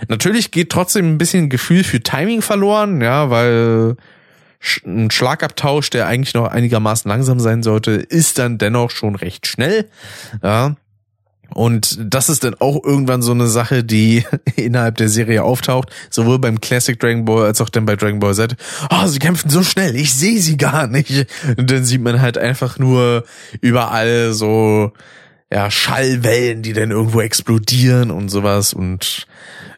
[0.08, 3.96] Natürlich geht trotzdem ein bisschen Gefühl für Timing verloren, ja, weil
[4.86, 9.90] ein Schlagabtausch, der eigentlich noch einigermaßen langsam sein sollte, ist dann dennoch schon recht schnell,
[10.44, 10.76] ja.
[11.54, 14.24] Und das ist dann auch irgendwann so eine Sache, die
[14.56, 18.36] innerhalb der Serie auftaucht, sowohl beim Classic Dragon Ball als auch dann bei Dragon Ball
[18.36, 18.56] Z.
[18.90, 21.28] Oh, sie kämpfen so schnell, ich sehe sie gar nicht.
[21.58, 23.24] Und dann sieht man halt einfach nur
[23.62, 24.92] überall so
[25.52, 29.28] ja Schallwellen, die dann irgendwo explodieren und sowas und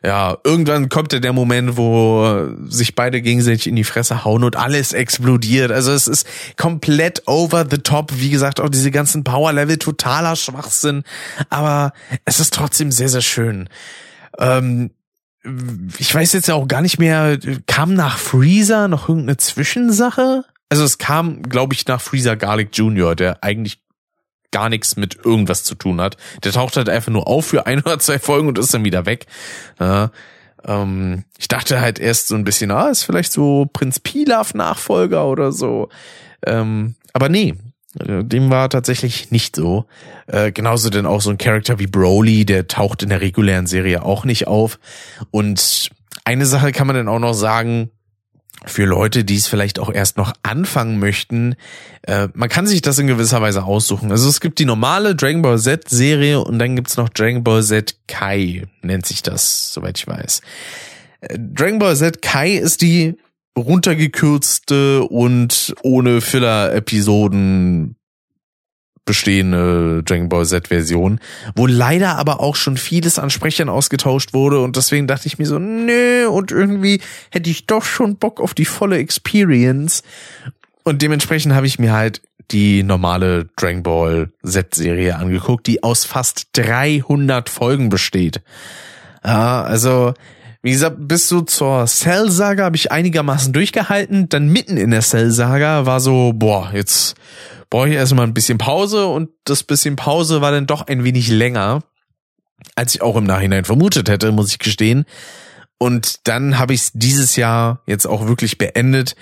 [0.03, 4.55] ja, irgendwann kommt ja der Moment, wo sich beide gegenseitig in die Fresse hauen und
[4.55, 5.71] alles explodiert.
[5.71, 8.13] Also es ist komplett over the top.
[8.15, 11.03] Wie gesagt, auch diese ganzen Power-Level totaler Schwachsinn.
[11.49, 11.91] Aber
[12.23, 13.67] es ist trotzdem sehr, sehr schön.
[14.37, 14.91] Ähm,
[15.97, 20.45] ich weiß jetzt ja auch gar nicht mehr, kam nach Freezer noch irgendeine Zwischensache?
[20.69, 23.81] Also es kam, glaube ich, nach Freezer Garlic Jr., der eigentlich
[24.51, 26.17] gar nichts mit irgendwas zu tun hat.
[26.43, 29.05] Der taucht halt einfach nur auf für ein oder zwei Folgen und ist dann wieder
[29.05, 29.27] weg.
[29.79, 30.11] Ja,
[30.65, 35.27] ähm, ich dachte halt erst so ein bisschen, ah, ist vielleicht so Prinz Pilaf Nachfolger
[35.27, 35.89] oder so.
[36.45, 37.55] Ähm, aber nee,
[37.99, 39.85] äh, dem war tatsächlich nicht so.
[40.27, 44.03] Äh, genauso denn auch so ein Charakter wie Broly, der taucht in der regulären Serie
[44.03, 44.79] auch nicht auf.
[45.31, 45.89] Und
[46.25, 47.91] eine Sache kann man dann auch noch sagen,
[48.65, 51.55] für Leute, die es vielleicht auch erst noch anfangen möchten,
[52.03, 54.11] äh, man kann sich das in gewisser Weise aussuchen.
[54.11, 57.63] Also es gibt die normale Dragon Ball Z Serie und dann gibt's noch Dragon Ball
[57.63, 60.41] Z Kai, nennt sich das, soweit ich weiß.
[61.21, 63.15] Äh, Dragon Ball Z Kai ist die
[63.57, 67.95] runtergekürzte und ohne Filler-Episoden
[69.09, 71.19] bestehende Dragon Ball Z Version,
[71.55, 75.47] wo leider aber auch schon vieles an Sprechern ausgetauscht wurde und deswegen dachte ich mir
[75.47, 80.03] so, nö, und irgendwie hätte ich doch schon Bock auf die volle Experience
[80.83, 86.05] und dementsprechend habe ich mir halt die normale Dragon Ball Z Serie angeguckt, die aus
[86.05, 88.41] fast 300 Folgen besteht.
[89.25, 90.13] Ja, also
[90.61, 94.27] wie gesagt, bis so zur Cell-Saga habe ich einigermaßen durchgehalten.
[94.29, 97.15] Dann mitten in der Cell-Saga war so, boah, jetzt
[97.69, 101.29] brauche ich erstmal ein bisschen Pause und das bisschen Pause war dann doch ein wenig
[101.29, 101.83] länger,
[102.75, 105.05] als ich auch im Nachhinein vermutet hätte, muss ich gestehen.
[105.77, 109.15] Und dann habe ich es dieses Jahr jetzt auch wirklich beendet.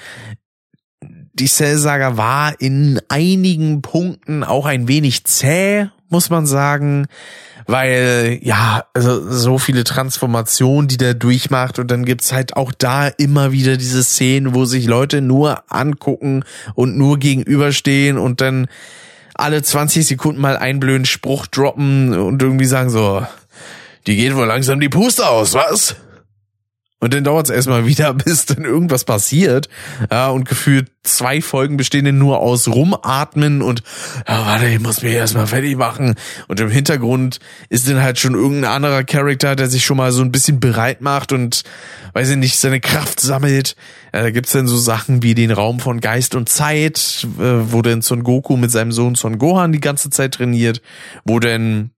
[1.33, 7.07] Die Cell-Saga war in einigen Punkten auch ein wenig zäh, muss man sagen
[7.67, 13.07] weil ja, also so viele Transformationen, die der durchmacht und dann gibt's halt auch da
[13.07, 16.43] immer wieder diese Szenen, wo sich Leute nur angucken
[16.75, 18.67] und nur gegenüberstehen und dann
[19.35, 23.25] alle 20 Sekunden mal einen blöden Spruch droppen und irgendwie sagen so,
[24.07, 25.95] die geht wohl langsam die Puste aus, was?
[26.99, 29.69] Und dann dauert es erstmal wieder, bis dann irgendwas passiert.
[30.11, 33.83] Ja, und gefühlt zwei Folgen bestehen nur aus Rumatmen und
[34.27, 36.15] ja, warte, ich muss mich erstmal fertig machen.
[36.47, 40.21] Und im Hintergrund ist dann halt schon irgendein anderer Charakter, der sich schon mal so
[40.21, 41.63] ein bisschen bereit macht und
[42.13, 43.75] weiß ich nicht, seine Kraft sammelt.
[44.13, 47.81] Ja, da gibt's dann so Sachen wie den Raum von Geist und Zeit, äh, wo
[47.81, 50.81] dann Son Goku mit seinem Sohn Son Gohan die ganze Zeit trainiert,
[51.25, 51.91] wo denn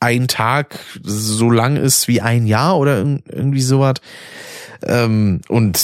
[0.00, 3.94] ein Tag so lang ist wie ein Jahr oder irgendwie sowas.
[4.82, 5.78] Ähm, und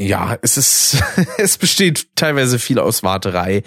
[0.00, 1.02] ja, es ist,
[1.38, 3.62] es besteht teilweise viel aus Warterei,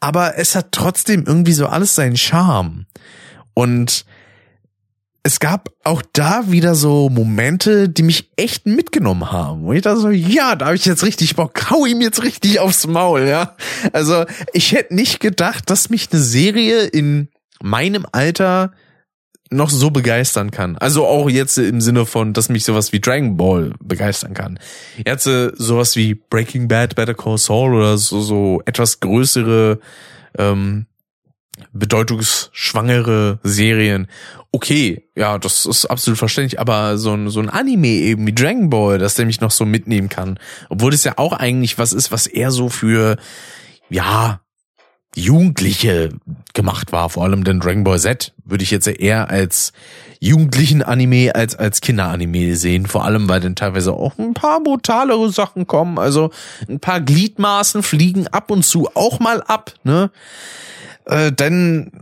[0.00, 2.86] aber es hat trotzdem irgendwie so alles seinen Charme.
[3.54, 4.04] Und
[5.26, 9.62] es gab auch da wieder so Momente, die mich echt mitgenommen haben.
[9.64, 12.60] Wo ich da so, ja, da habe ich jetzt richtig Bock, hau ihm jetzt richtig
[12.60, 13.56] aufs Maul, ja.
[13.92, 17.28] Also ich hätte nicht gedacht, dass mich eine Serie in
[17.62, 18.72] meinem Alter
[19.50, 20.76] noch so begeistern kann.
[20.76, 24.58] Also auch jetzt im Sinne von, dass mich sowas wie Dragon Ball begeistern kann.
[25.04, 29.80] Jetzt äh, sowas wie Breaking Bad, Better Call Saul oder so, so etwas größere,
[30.38, 30.86] ähm,
[31.72, 34.08] bedeutungsschwangere Serien.
[34.50, 38.70] Okay, ja, das ist absolut verständlich, aber so ein, so ein Anime eben wie Dragon
[38.70, 40.38] Ball, dass der mich noch so mitnehmen kann.
[40.68, 43.16] Obwohl es ja auch eigentlich was ist, was eher so für,
[43.88, 44.40] ja,
[45.16, 46.10] Jugendliche
[46.54, 49.72] gemacht war, vor allem den Dragon Ball Z, würde ich jetzt eher als
[50.20, 55.30] jugendlichen Anime als als Kinderanime sehen, vor allem weil dann teilweise auch ein paar brutalere
[55.30, 56.30] Sachen kommen, also
[56.68, 60.10] ein paar Gliedmaßen fliegen ab und zu auch mal ab, ne?
[61.04, 61.92] Äh, dann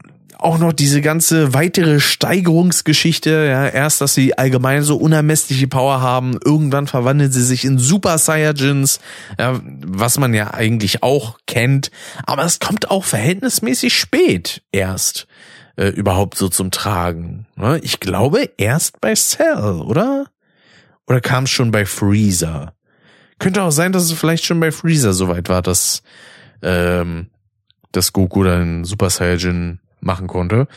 [0.43, 6.39] auch noch diese ganze weitere Steigerungsgeschichte, ja, erst, dass sie allgemein so unermessliche Power haben,
[6.45, 9.01] irgendwann verwandeln sie sich in Super Saiyajins,
[9.39, 11.91] ja, was man ja eigentlich auch kennt,
[12.25, 15.27] aber es kommt auch verhältnismäßig spät erst
[15.77, 17.47] äh, überhaupt so zum Tragen.
[17.57, 17.81] Ne?
[17.83, 20.27] Ich glaube erst bei Cell, oder?
[21.07, 22.75] Oder kam es schon bei Freezer?
[23.39, 26.03] Könnte auch sein, dass es vielleicht schon bei Freezer soweit war, dass
[26.63, 27.27] ähm,
[27.93, 30.69] dass Goku dann Super Saiyajin machen konnte.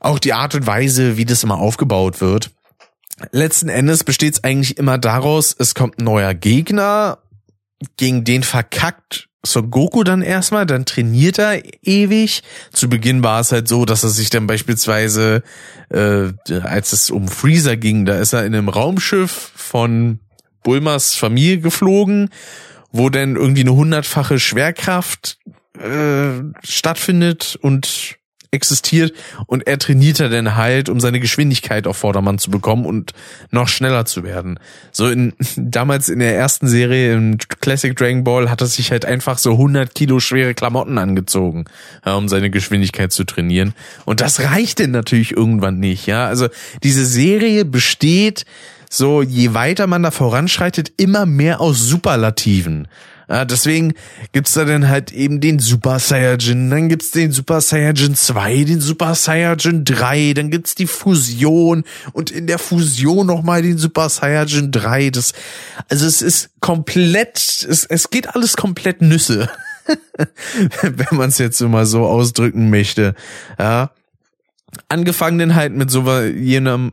[0.00, 2.50] Auch die Art und Weise, wie das immer aufgebaut wird.
[3.30, 7.18] Letzten Endes besteht es eigentlich immer daraus, es kommt ein neuer Gegner,
[7.96, 12.42] gegen den verkackt Son Goku dann erstmal, dann trainiert er ewig.
[12.72, 15.42] Zu Beginn war es halt so, dass er sich dann beispielsweise,
[15.90, 16.32] äh,
[16.62, 20.20] als es um Freezer ging, da ist er in einem Raumschiff von
[20.62, 22.30] Bulmas Familie geflogen,
[22.90, 25.38] wo dann irgendwie eine hundertfache Schwerkraft
[25.78, 28.18] äh, stattfindet und
[28.54, 29.12] existiert
[29.46, 33.12] und er trainiert er dann halt, um seine Geschwindigkeit auf Vordermann zu bekommen und
[33.50, 34.58] noch schneller zu werden.
[34.92, 39.04] So in, damals in der ersten Serie im Classic Dragon Ball hat er sich halt
[39.04, 41.64] einfach so 100 Kilo schwere Klamotten angezogen,
[42.06, 43.74] ja, um seine Geschwindigkeit zu trainieren.
[44.04, 46.26] Und das reicht denn natürlich irgendwann nicht, ja.
[46.26, 46.48] Also
[46.82, 48.46] diese Serie besteht
[48.88, 52.86] so, je weiter man da voranschreitet, immer mehr aus Superlativen.
[53.28, 53.94] Ja, deswegen
[54.32, 58.80] gibt's da dann halt eben den Super Saiyajin, dann gibt's den Super Saiyajin 2, den
[58.80, 64.70] Super Saiyajin 3, dann gibt's die Fusion und in der Fusion nochmal den Super Saiyajin
[64.72, 65.10] 3.
[65.10, 65.32] Das,
[65.88, 69.48] also es ist komplett, es, es geht alles komplett Nüsse.
[70.82, 73.14] Wenn man es jetzt immer so ausdrücken möchte.
[73.58, 73.90] Ja.
[74.88, 76.92] Angefangen denn halt mit so jenem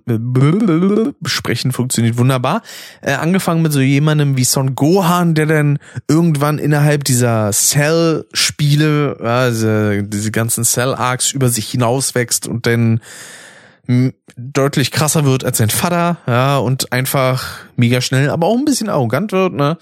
[1.25, 2.61] Sprechen funktioniert wunderbar.
[3.01, 10.01] Äh, angefangen mit so jemandem wie Son Gohan, der dann irgendwann innerhalb dieser Cell-Spiele, also
[10.01, 13.01] diese ganzen Cell-Arcs über sich hinauswächst und dann
[14.37, 18.89] deutlich krasser wird als sein Vater, ja, und einfach mega schnell, aber auch ein bisschen
[18.89, 19.77] arrogant wird, ne?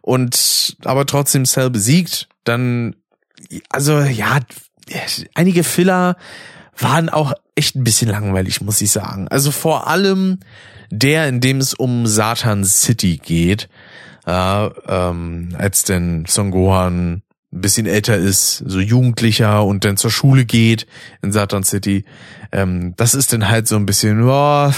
[0.00, 2.96] Und aber trotzdem Cell besiegt, dann
[3.70, 4.40] also ja,
[5.34, 6.16] einige Filler
[6.78, 9.28] waren auch echt ein bisschen langweilig, muss ich sagen.
[9.28, 10.38] Also vor allem
[10.90, 13.68] der, in dem es um Satan City geht,
[14.26, 20.10] äh, ähm, als denn Son Gohan ein bisschen älter ist, so Jugendlicher und dann zur
[20.10, 20.86] Schule geht
[21.22, 22.04] in Satan City.
[22.52, 24.74] Ähm, das ist dann halt so ein bisschen, boah,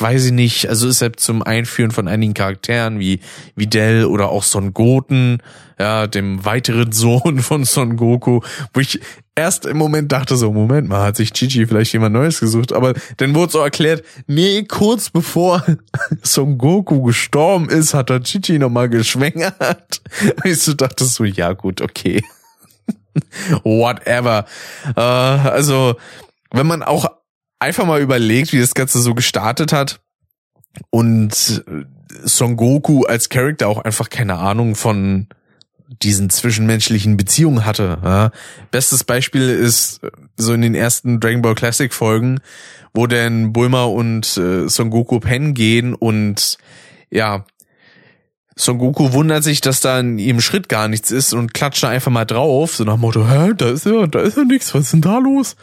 [0.00, 3.20] weiß ich nicht, also ist halt zum Einführen von einigen Charakteren wie,
[3.56, 5.38] wie Dell oder auch Son Goten,
[5.78, 8.40] ja, dem weiteren Sohn von Son Goku,
[8.72, 9.00] wo ich
[9.34, 12.94] erst im Moment dachte so, Moment mal, hat sich Chichi vielleicht jemand Neues gesucht, aber
[13.16, 15.64] dann wurde so erklärt, nee, kurz bevor
[16.22, 20.02] Son Goku gestorben ist, hat er Chichi nochmal geschwängert.
[20.44, 22.22] Ich so dachte so, ja gut, okay.
[23.62, 24.44] Whatever.
[24.96, 25.96] Äh, also,
[26.50, 27.06] wenn man auch
[27.58, 30.00] einfach mal überlegt, wie das Ganze so gestartet hat
[30.90, 31.64] und
[32.24, 35.28] Son Goku als Charakter auch einfach keine Ahnung von
[36.02, 37.98] diesen zwischenmenschlichen Beziehungen hatte.
[38.02, 38.30] Ja.
[38.70, 40.00] Bestes Beispiel ist
[40.36, 42.40] so in den ersten Dragon Ball Classic Folgen,
[42.92, 46.58] wo dann Bulma und äh, Son Goku pennen gehen und
[47.10, 47.44] ja,
[48.56, 51.88] Son Goku wundert sich, dass da in ihrem Schritt gar nichts ist und klatscht da
[51.88, 54.74] einfach mal drauf, so nach dem Motto, hä, da ist ja, da ist ja nichts,
[54.74, 55.56] was ist denn da los?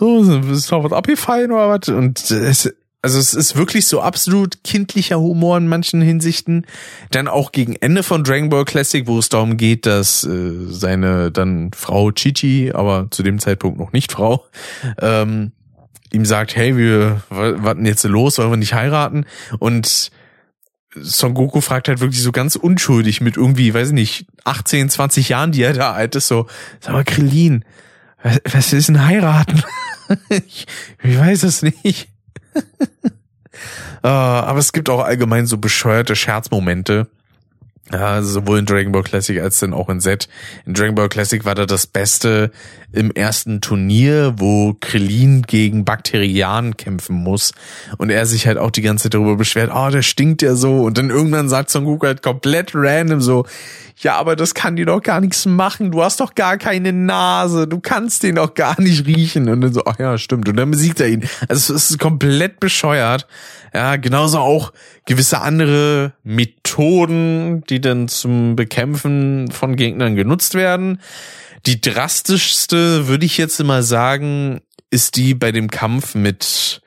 [0.00, 1.88] So, ist da was abgefallen oder was?
[1.90, 6.66] Und es, also es ist wirklich so absolut kindlicher Humor in manchen Hinsichten.
[7.10, 11.30] Dann auch gegen Ende von Dragon Ball Classic, wo es darum geht, dass äh, seine
[11.30, 14.46] dann Frau Chichi, aber zu dem Zeitpunkt noch nicht Frau,
[15.02, 15.52] ähm,
[16.12, 19.26] ihm sagt, hey, wir warten jetzt los, wollen wir nicht heiraten?
[19.58, 20.10] Und
[20.94, 25.28] Son Goku fragt halt wirklich so ganz unschuldig mit irgendwie, weiß ich nicht, 18, 20
[25.28, 26.46] Jahren, die er da alt ist, so,
[26.80, 27.66] sag mal, Krillin,
[28.22, 29.62] was, was ist denn heiraten?
[30.28, 30.66] Ich,
[31.02, 32.08] ich weiß es nicht.
[32.54, 32.60] uh,
[34.06, 37.08] aber es gibt auch allgemein so bescheuerte Scherzmomente.
[37.92, 40.28] Ja, sowohl in Dragon Ball Classic als dann auch in Z.
[40.64, 42.52] In Dragon Ball Classic war da das Beste
[42.92, 47.52] im ersten Turnier, wo Krillin gegen Bakterianen kämpfen muss
[47.98, 50.82] und er sich halt auch die ganze Zeit darüber beschwert, oh, der stinkt ja so
[50.82, 53.44] und dann irgendwann sagt Son Goku halt komplett random so,
[54.02, 55.90] ja, aber das kann dir doch gar nichts machen.
[55.90, 57.68] Du hast doch gar keine Nase.
[57.68, 59.48] Du kannst den doch gar nicht riechen.
[59.50, 60.48] Und dann so, ach ja, stimmt.
[60.48, 61.28] Und dann besiegt er ihn.
[61.48, 63.26] Also es ist komplett bescheuert.
[63.74, 64.72] Ja, genauso auch
[65.04, 71.00] gewisse andere Methoden, die dann zum Bekämpfen von Gegnern genutzt werden.
[71.66, 76.82] Die drastischste, würde ich jetzt immer sagen, ist die bei dem Kampf mit,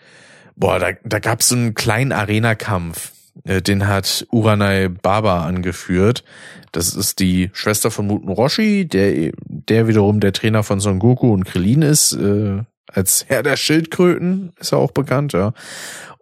[0.56, 3.12] boah, da, da gab es so einen kleinen Arena-Kampf.
[3.46, 6.24] Äh, den hat Uranai Baba angeführt.
[6.72, 11.32] Das ist die Schwester von Muten Roshi, der, der wiederum der Trainer von Son Goku
[11.32, 15.54] und Krillin ist, äh, als Herr der Schildkröten ist er auch bekannt, ja.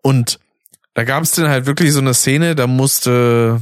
[0.02, 0.40] Und
[0.94, 3.62] da gab es dann halt wirklich so eine Szene, da musste,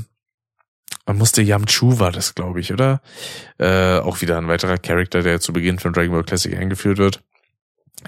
[1.05, 3.01] man musste Yamchu war das, glaube ich, oder?
[3.57, 7.21] Äh, auch wieder ein weiterer Charakter, der zu Beginn von Dragon Ball Classic eingeführt wird.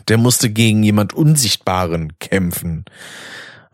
[0.08, 2.86] Der musste gegen jemand Unsichtbaren kämpfen.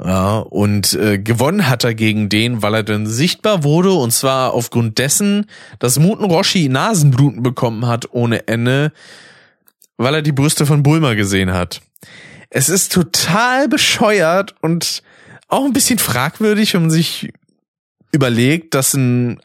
[0.04, 4.54] Ja, und äh, gewonnen hat er gegen den, weil er dann sichtbar wurde und zwar
[4.54, 5.48] aufgrund dessen,
[5.80, 8.92] dass Muten Roshi Nasenbluten bekommen hat ohne Ende,
[9.98, 11.82] weil er die Brüste von Bulma gesehen hat.
[12.52, 15.02] Es ist total bescheuert und
[15.48, 17.32] auch ein bisschen fragwürdig, wenn man sich
[18.12, 19.40] überlegt, dass ein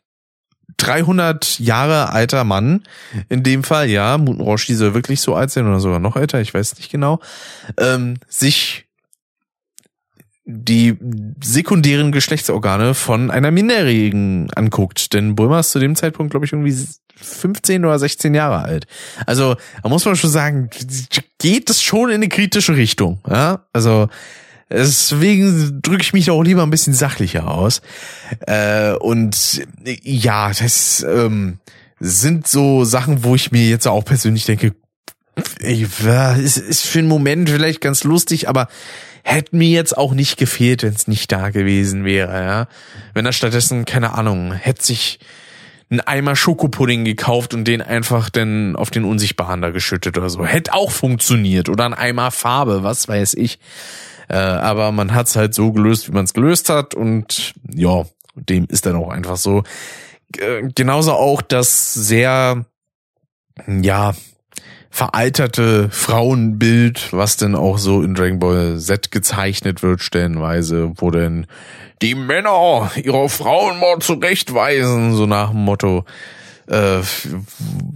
[0.79, 2.83] 300 Jahre alter Mann,
[3.29, 6.41] in dem Fall, ja, Muten Roshi soll wirklich so alt sein oder sogar noch älter,
[6.41, 7.21] ich weiß nicht genau,
[7.79, 8.87] ähm, sich
[10.45, 10.97] die
[11.43, 15.12] sekundären Geschlechtsorgane von einer Minderjährigen anguckt.
[15.12, 16.77] Denn Bulma ist zu dem Zeitpunkt, glaube ich, irgendwie
[17.15, 18.87] 15 oder 16 Jahre alt.
[19.27, 20.69] Also, da muss man schon sagen,
[21.38, 23.21] geht es schon in eine kritische Richtung.
[23.29, 23.67] Ja?
[23.73, 24.09] Also,
[24.73, 27.83] deswegen drücke ich mich auch lieber ein bisschen sachlicher aus.
[28.47, 29.63] Äh, und
[30.03, 31.59] ja, das ähm,
[32.01, 34.75] sind so Sachen, wo ich mir jetzt auch persönlich denke,
[35.61, 38.69] ich, ist, ist für einen Moment vielleicht ganz lustig, aber
[39.23, 42.67] hätte mir jetzt auch nicht gefehlt, wenn es nicht da gewesen wäre, ja.
[43.15, 45.21] Wenn er stattdessen, keine Ahnung, hätte sich
[45.93, 50.45] einen Eimer Schokopudding gekauft und den einfach dann auf den Unsichtbaren da geschüttet oder so.
[50.45, 51.69] Hätte auch funktioniert.
[51.69, 53.59] Oder ein Eimer Farbe, was weiß ich.
[54.33, 56.95] Äh, aber man hat's halt so gelöst, wie man es gelöst hat.
[56.95, 59.62] Und ja, dem ist dann auch einfach so.
[60.75, 62.64] Genauso auch das sehr,
[63.68, 64.14] ja,
[64.88, 71.47] veralterte Frauenbild, was denn auch so in Dragon Ball Z gezeichnet wird, stellenweise, wo denn
[72.01, 76.07] die Männer ihre Frauen mal zurechtweisen, so nach dem Motto.
[76.68, 77.01] Äh,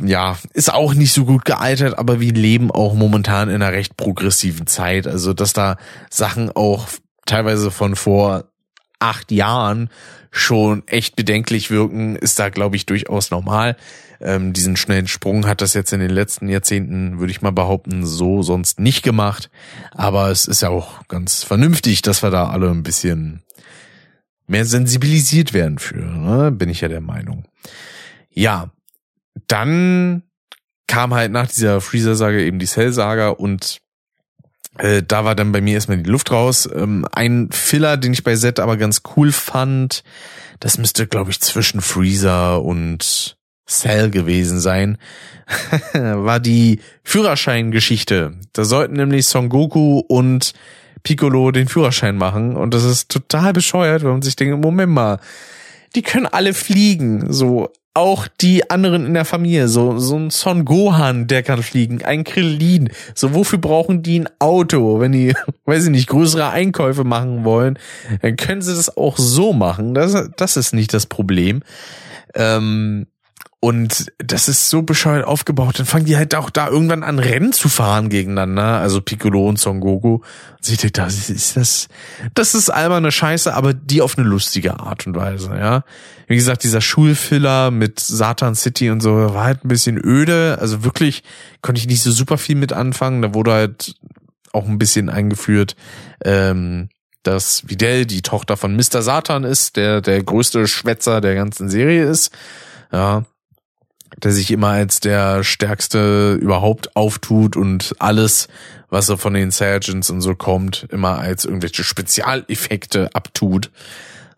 [0.05, 3.97] ja, ist auch nicht so gut gealtert, aber wir leben auch momentan in einer recht
[3.97, 5.07] progressiven Zeit.
[5.07, 5.77] Also, dass da
[6.11, 6.89] Sachen auch
[7.27, 8.45] teilweise von vor
[8.99, 9.91] acht Jahren
[10.31, 13.77] schon echt bedenklich wirken, ist da, glaube ich, durchaus normal.
[14.21, 18.07] Ähm, diesen schnellen Sprung hat das jetzt in den letzten Jahrzehnten, würde ich mal behaupten,
[18.07, 19.51] so sonst nicht gemacht.
[19.93, 23.43] Aber es ist ja auch ganz vernünftig, dass wir da alle ein bisschen
[24.47, 26.53] mehr sensibilisiert werden für, ne?
[26.53, 27.45] bin ich ja der Meinung.
[28.37, 28.71] Ja,
[29.49, 30.23] dann
[30.87, 33.81] kam halt nach dieser Freezer-Sage eben die Cell-Saga und
[34.79, 36.69] äh, da war dann bei mir erstmal die Luft raus.
[36.73, 40.05] Ähm, ein Filler, den ich bei Z aber ganz cool fand,
[40.61, 44.99] das müsste, glaube ich, zwischen Freezer und Cell gewesen sein,
[45.93, 48.35] war die Führerscheingeschichte.
[48.53, 50.53] Da sollten nämlich Son Goku und
[51.03, 55.21] Piccolo den Führerschein machen und das ist total bescheuert, wenn man sich denkt, Moment mal,
[55.95, 60.65] die können alle fliegen, so auch die anderen in der Familie, so so ein Son
[60.65, 65.85] Gohan, der kann fliegen, ein Krillin, so wofür brauchen die ein Auto, wenn die, weiß
[65.85, 67.79] ich nicht, größere Einkäufe machen wollen,
[68.21, 71.63] dann können sie das auch so machen, das das ist nicht das Problem.
[72.35, 73.07] Ähm,
[73.59, 75.79] und das ist so bescheuert aufgebaut.
[75.79, 78.79] Dann fangen die halt auch da irgendwann an, Rennen zu fahren gegeneinander.
[78.79, 80.17] Also Piccolo und Son Goku.
[80.17, 80.23] Und
[80.69, 81.89] ich denke, das ist das,
[82.35, 85.85] das ist alberne Scheiße, aber die auf eine lustige Art und Weise, ja.
[86.29, 90.59] Wie gesagt, dieser Schulfiller mit Satan City und so war halt ein bisschen öde.
[90.61, 91.23] Also wirklich
[91.63, 93.23] konnte ich nicht so super viel mit anfangen.
[93.23, 93.95] Da wurde halt
[94.53, 95.77] auch ein bisschen eingeführt,
[96.25, 96.89] ähm,
[97.23, 99.03] dass Videl die Tochter von Mr.
[99.03, 102.33] Satan ist, der der größte Schwätzer der ganzen Serie ist.
[102.93, 103.25] Ja,
[104.23, 108.49] der sich immer als der stärkste überhaupt auftut und alles,
[108.89, 113.71] was so von den Sergeants und so kommt, immer als irgendwelche Spezialeffekte abtut.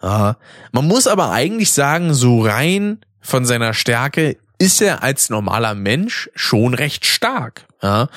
[0.00, 0.36] Man
[0.72, 6.74] muss aber eigentlich sagen, so rein von seiner Stärke ist er als normaler Mensch schon
[6.74, 7.64] recht stark.
[7.80, 8.08] Ja,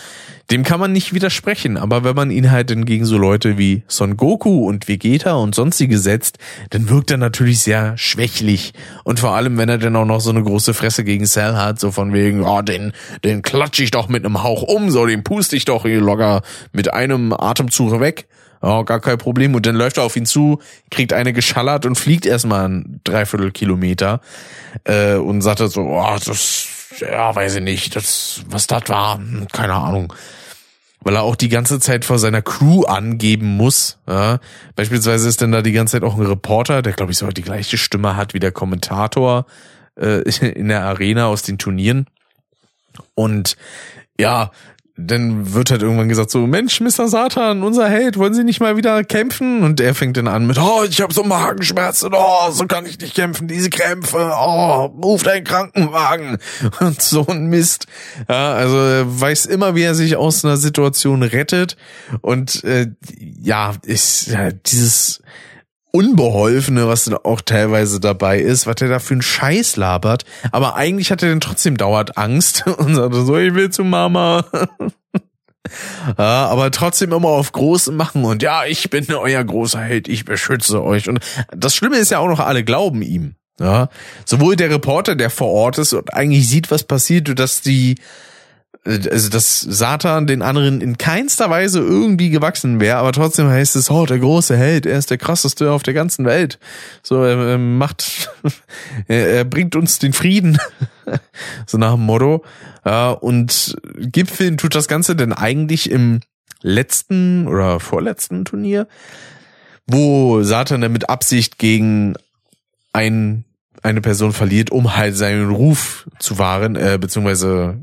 [0.50, 3.84] dem kann man nicht widersprechen, aber wenn man ihn halt dann gegen so Leute wie
[3.88, 6.40] Son Goku und Vegeta und sonstige setzt,
[6.72, 8.74] dann wirkt er natürlich sehr schwächlich
[9.04, 11.80] und vor allem, wenn er dann auch noch so eine große Fresse gegen Cell hat,
[11.80, 12.92] so von wegen, oh, den,
[13.24, 16.92] den klatsch ich doch mit einem Hauch um, so den puste ich doch locker mit
[16.92, 18.28] einem Atemzug weg.
[18.62, 19.56] Oh, gar kein Problem.
[19.56, 20.60] Und dann läuft er auf ihn zu,
[20.92, 24.22] kriegt eine geschallert und fliegt erstmal ein Dreiviertel Kilometer
[24.84, 26.68] äh, und sagt so, oh, das
[27.00, 30.14] ja, weiß ich nicht, das, was das war, hm, keine Ahnung.
[31.04, 33.98] Weil er auch die ganze Zeit vor seiner Crew angeben muss.
[34.08, 34.40] Ja.
[34.76, 37.42] Beispielsweise ist dann da die ganze Zeit auch ein Reporter, der glaube ich sogar die
[37.42, 39.48] gleiche Stimme hat wie der Kommentator
[40.00, 42.06] äh, in der Arena aus den Turnieren.
[43.16, 43.58] Und
[44.20, 44.52] ja,
[45.08, 47.08] dann wird halt irgendwann gesagt so, Mensch, Mr.
[47.08, 49.64] Satan, unser Held, wollen Sie nicht mal wieder kämpfen?
[49.64, 53.00] Und er fängt dann an mit, oh, ich habe so Magenschmerzen, oh, so kann ich
[53.00, 56.38] nicht kämpfen, diese Krämpfe, oh, ruft einen Krankenwagen
[56.80, 57.88] und so ein Mist.
[58.30, 61.78] Ja, also er weiß immer, wie er sich aus einer Situation rettet
[62.22, 62.88] und äh,
[63.42, 65.22] ja, ist ja, dieses
[65.92, 70.24] Unbeholfene, was auch teilweise dabei ist, was er da für einen Scheiß labert.
[70.52, 74.46] Aber eigentlich hat er dann trotzdem dauert Angst und sagt so, ich will zu Mama.
[76.18, 80.26] ja, aber trotzdem immer auf Großen machen und ja, ich bin euer großer Held, ich
[80.26, 81.10] beschütze euch.
[81.10, 81.20] Und
[81.56, 83.36] das Schlimme ist ja auch noch, alle glauben ihm.
[83.60, 83.90] Ja,
[84.26, 87.96] sowohl der Reporter, der vor Ort ist und eigentlich sieht, was passiert, dass die
[88.84, 93.92] also dass Satan den anderen in keinster Weise irgendwie gewachsen wäre, aber trotzdem heißt es,
[93.92, 96.58] oh, der große Held, er ist der krasseste auf der ganzen Welt.
[97.04, 98.32] So, er, macht,
[99.08, 100.58] er, bringt uns den Frieden.
[101.68, 102.44] so nach dem Motto.
[103.20, 106.22] Und Gipfeln tut das Ganze denn eigentlich im
[106.64, 108.88] letzten oder vorletzten Turnier,
[109.86, 112.16] wo Satan dann mit Absicht gegen
[112.94, 113.46] ein,
[113.84, 117.80] eine Person verliert, um halt seinen Ruf zu wahren, äh, beziehungsweise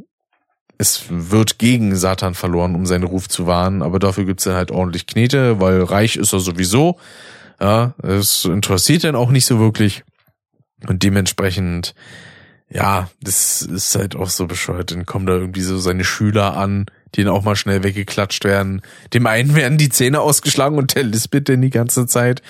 [0.78, 4.70] es wird gegen Satan verloren, um seinen Ruf zu wahren, aber dafür gibt's dann halt
[4.70, 6.98] ordentlich Knete, weil reich ist er sowieso.
[7.60, 10.04] Ja, es interessiert dann auch nicht so wirklich.
[10.86, 11.96] Und dementsprechend,
[12.70, 14.92] ja, das ist halt auch so bescheuert.
[14.92, 18.82] Dann kommen da irgendwie so seine Schüler an, die dann auch mal schnell weggeklatscht werden.
[19.12, 22.42] Dem einen werden die Zähne ausgeschlagen und der Lisbeth denn die ganze Zeit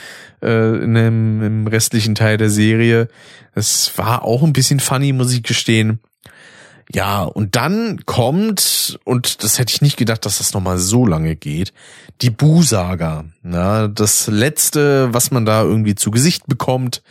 [0.42, 3.08] äh, in dem, im restlichen Teil der Serie.
[3.54, 6.00] Es war auch ein bisschen funny, muss ich gestehen.
[6.94, 11.36] Ja, und dann kommt, und das hätte ich nicht gedacht, dass das nochmal so lange
[11.36, 11.74] geht,
[12.22, 13.26] die Bu-Saga.
[13.44, 17.02] Ja, das letzte, was man da irgendwie zu Gesicht bekommt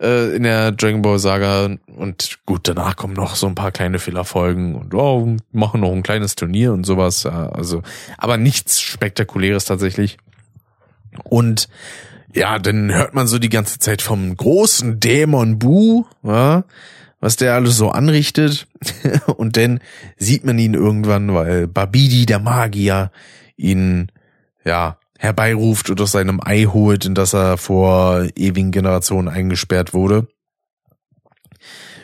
[0.00, 1.70] äh, in der Dragon Ball Saga.
[1.96, 6.02] Und gut, danach kommen noch so ein paar kleine Fehlerfolgen und oh, machen noch ein
[6.02, 7.26] kleines Turnier und sowas.
[7.26, 7.82] Also,
[8.18, 10.18] aber nichts Spektakuläres tatsächlich.
[11.24, 11.68] Und
[12.34, 16.64] ja, dann hört man so die ganze Zeit vom großen Dämon Bu, ja,
[17.22, 18.66] was der alles so anrichtet.
[19.36, 19.80] und dann
[20.18, 23.10] sieht man ihn irgendwann, weil Babidi, der Magier,
[23.56, 24.08] ihn,
[24.64, 30.26] ja, herbeiruft und aus seinem Ei holt, in das er vor ewigen Generationen eingesperrt wurde.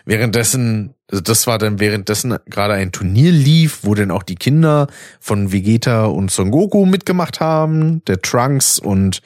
[0.05, 4.89] Währenddessen also das war dann währenddessen gerade ein Turnier lief, wo dann auch die Kinder
[5.21, 9.23] von Vegeta und Son Goku mitgemacht haben, der Trunks und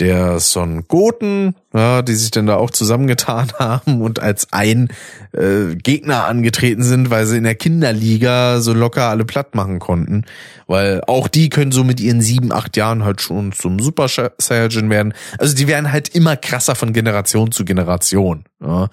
[0.00, 4.88] der Son Goten, ja, die sich dann da auch zusammengetan haben und als ein
[5.32, 10.26] äh, Gegner angetreten sind, weil sie in der Kinderliga so locker alle platt machen konnten.
[10.66, 14.90] Weil auch die können so mit ihren sieben, acht Jahren halt schon zum Super Saiyajin
[14.90, 15.14] werden.
[15.38, 18.44] Also die werden halt immer krasser von Generation zu Generation.
[18.60, 18.88] Ja.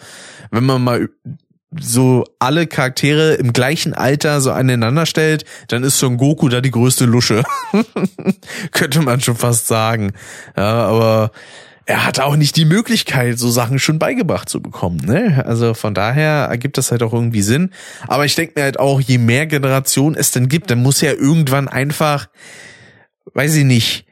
[0.50, 1.10] Wenn man mal
[1.80, 6.72] so alle Charaktere im gleichen Alter so aneinander stellt, dann ist Son Goku da die
[6.72, 7.44] größte Lusche.
[8.72, 10.12] Könnte man schon fast sagen.
[10.58, 11.32] Ja, aber
[11.86, 15.02] er hat auch nicht die Möglichkeit, so Sachen schon beigebracht zu bekommen.
[15.06, 15.44] Ne?
[15.46, 17.72] Also von daher ergibt das halt auch irgendwie Sinn.
[18.08, 21.12] Aber ich denke mir halt auch, je mehr Generationen es denn gibt, dann muss ja
[21.12, 22.28] irgendwann einfach,
[23.34, 24.06] weiß ich nicht,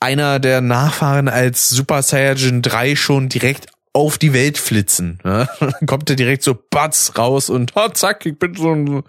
[0.00, 5.18] einer der Nachfahren als Super Saiyajin 3 schon direkt auf die Welt flitzen.
[5.24, 5.48] Ne?
[5.60, 9.04] Dann kommt er direkt so batz raus und oh, zack, ich bin schon,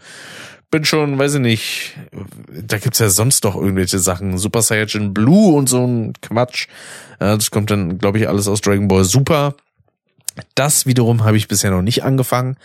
[0.71, 1.97] bin schon, weiß ich nicht,
[2.47, 4.37] da gibt's ja sonst doch irgendwelche Sachen.
[4.37, 6.67] Super Saiyajin Blue und so ein Quatsch.
[7.19, 9.55] Das kommt dann, glaube ich, alles aus Dragon Ball Super.
[10.53, 12.57] Das wiederum habe ich bisher noch nicht angefangen.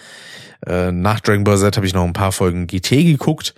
[0.66, 3.54] Äh, nach Dragon Ball Z habe ich noch ein paar Folgen GT geguckt.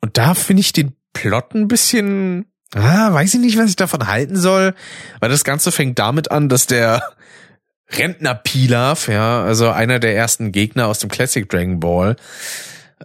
[0.00, 4.06] Und da finde ich den Plot ein bisschen, ah, weiß ich nicht, was ich davon
[4.06, 4.74] halten soll.
[5.20, 7.02] Weil das Ganze fängt damit an, dass der
[7.92, 12.16] Rentner Pilaf, ja, also einer der ersten Gegner aus dem Classic Dragon Ball,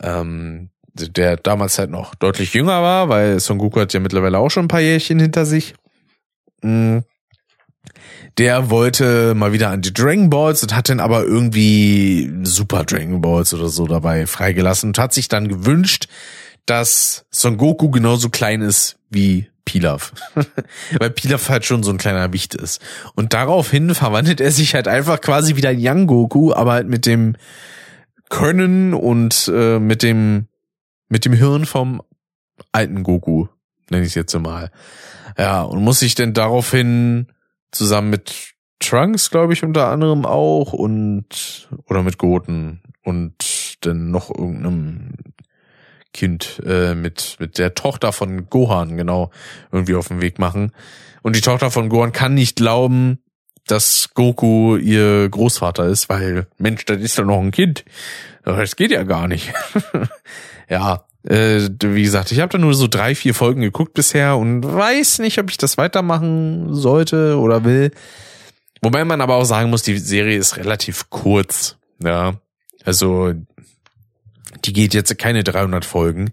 [0.01, 4.49] ähm, der damals halt noch deutlich jünger war, weil Son Goku hat ja mittlerweile auch
[4.49, 5.73] schon ein paar Jährchen hinter sich.
[6.61, 6.99] Mm.
[8.37, 13.21] Der wollte mal wieder an die Dragon Balls und hat dann aber irgendwie Super Dragon
[13.21, 16.07] Balls oder so dabei freigelassen und hat sich dann gewünscht,
[16.65, 20.13] dass Son Goku genauso klein ist wie Pilaf.
[20.99, 22.81] Weil Pilaf halt schon so ein kleiner Wicht ist.
[23.15, 27.05] Und daraufhin verwandelt er sich halt einfach quasi wieder in Yang Goku, aber halt mit
[27.05, 27.35] dem
[28.29, 30.47] Können und äh, mit dem
[31.07, 32.01] mit dem Hirn vom
[32.71, 33.47] alten Goku,
[33.89, 34.71] nenne ich es jetzt mal.
[35.37, 37.27] Ja, und muss sich denn daraufhin
[37.71, 44.29] zusammen mit Trunks, glaube ich, unter anderem auch und oder mit Goten und dann noch
[44.29, 45.13] irgendeinem
[46.15, 49.31] Kind äh, mit mit der Tochter von Gohan genau
[49.71, 50.71] irgendwie auf den Weg machen.
[51.21, 53.19] Und die Tochter von Gohan kann nicht glauben,
[53.67, 57.83] dass Goku ihr Großvater ist, weil Mensch, das ist doch noch ein Kind.
[58.43, 59.51] Das geht ja gar nicht.
[60.69, 64.63] ja, äh, wie gesagt, ich habe da nur so drei, vier Folgen geguckt bisher und
[64.63, 67.91] weiß nicht, ob ich das weitermachen sollte oder will.
[68.81, 71.77] Wobei man aber auch sagen muss, die Serie ist relativ kurz.
[72.01, 72.35] Ja,
[72.83, 73.33] also
[74.63, 76.31] die geht jetzt keine 300 Folgen.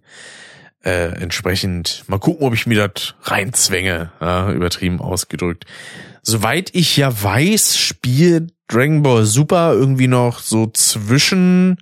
[0.84, 5.64] Äh, entsprechend mal gucken, ob ich mir das reinzwänge, ja, übertrieben ausgedrückt.
[6.22, 11.78] Soweit ich ja weiß, spielt Dragon Ball Super irgendwie noch so zwischen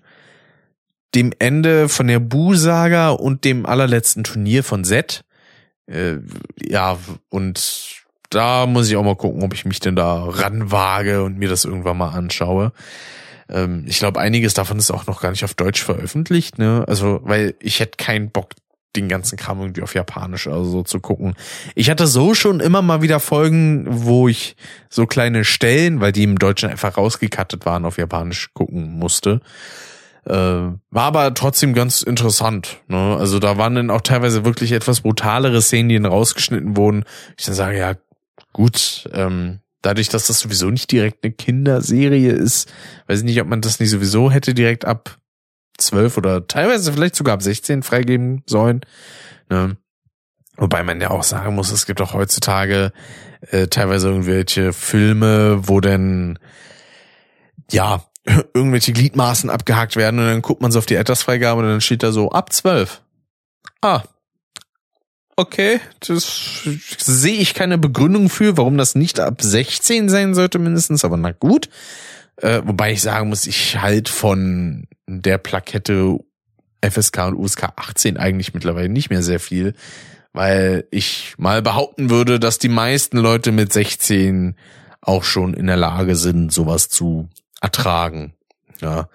[1.15, 5.25] dem Ende von der Bu-Saga und dem allerletzten Turnier von Z.
[5.87, 6.19] Äh,
[6.61, 6.99] ja,
[7.31, 11.49] und da muss ich auch mal gucken, ob ich mich denn da ranwage und mir
[11.49, 12.73] das irgendwann mal anschaue.
[13.51, 16.85] Ähm, ich glaube, einiges davon ist auch noch gar nicht auf Deutsch veröffentlicht, ne?
[16.87, 18.55] Also, weil ich hätte keinen Bock,
[18.97, 21.35] den ganzen Kram irgendwie auf Japanisch also so zu gucken.
[21.75, 24.57] Ich hatte so schon immer mal wieder Folgen, wo ich
[24.89, 29.41] so kleine Stellen, weil die im Deutschen einfach rausgekattet waren, auf Japanisch gucken musste.
[30.25, 32.79] Äh, war aber trotzdem ganz interessant.
[32.89, 33.17] Ne?
[33.19, 37.05] Also da waren dann auch teilweise wirklich etwas brutalere Szenen, die dann rausgeschnitten wurden.
[37.39, 37.95] Ich dann sage, ja,
[38.53, 42.71] gut, ähm, dadurch, dass das sowieso nicht direkt eine Kinderserie ist,
[43.07, 45.19] weiß ich nicht, ob man das nicht sowieso hätte direkt ab
[45.79, 48.83] zwölf oder teilweise vielleicht sogar ab 16 freigeben sollen.
[49.49, 49.77] Ne?
[50.57, 52.93] Wobei man ja auch sagen muss, es gibt auch heutzutage
[53.51, 56.39] äh, teilweise irgendwelche Filme, wo denn
[57.71, 58.05] ja
[58.55, 62.03] irgendwelche Gliedmaßen abgehakt werden und dann guckt man so auf die Altersfreigabe und dann steht
[62.03, 63.03] da so ab zwölf.
[63.81, 64.03] Ah.
[65.37, 66.63] Okay, das
[66.99, 71.33] sehe ich keine Begründung für, warum das nicht ab 16 sein sollte mindestens, aber na
[71.33, 71.71] gut.
[72.37, 76.19] Äh, wobei ich sagen muss, ich halt von der Plakette
[76.83, 79.75] FSK und USK 18 eigentlich mittlerweile nicht mehr sehr viel,
[80.33, 84.57] weil ich mal behaupten würde, dass die meisten Leute mit 16
[85.01, 87.29] auch schon in der Lage sind, sowas zu
[87.61, 88.35] ertragen.
[88.81, 89.09] Ja,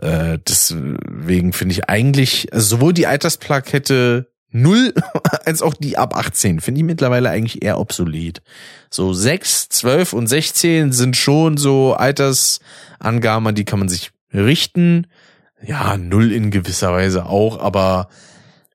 [0.00, 4.94] äh, deswegen finde ich eigentlich sowohl die Altersplakette 0
[5.44, 8.42] als auch die ab 18 finde ich mittlerweile eigentlich eher obsolet.
[8.90, 15.06] So 6, 12 und 16 sind schon so Altersangaben, an die kann man sich richten
[15.66, 18.08] ja, null in gewisser Weise auch, aber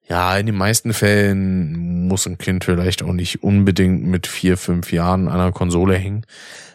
[0.07, 4.91] ja, in den meisten Fällen muss ein Kind vielleicht auch nicht unbedingt mit vier, fünf
[4.91, 6.25] Jahren an einer Konsole hängen.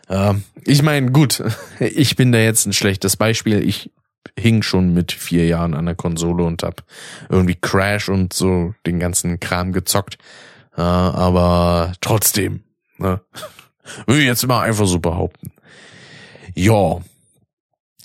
[0.08, 0.34] Äh,
[0.64, 1.42] ich meine, gut,
[1.80, 3.66] ich bin da jetzt ein schlechtes Beispiel.
[3.66, 3.90] Ich
[4.38, 6.84] hing schon mit vier Jahren an der Konsole und hab
[7.28, 10.18] irgendwie Crash und so den ganzen Kram gezockt.
[10.76, 12.60] Äh, aber trotzdem,
[12.98, 13.20] ne?
[14.06, 15.52] Will ich jetzt mal einfach so behaupten.
[16.54, 17.00] Ja,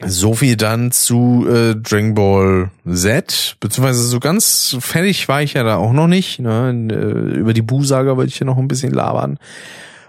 [0.06, 5.64] so viel dann zu äh, Dragon Ball Z, beziehungsweise so ganz fertig war ich ja
[5.64, 6.40] da auch noch nicht.
[6.40, 6.88] Ne?
[6.90, 9.40] Äh, über die Bu-Saga wollte ich ja noch ein bisschen labern.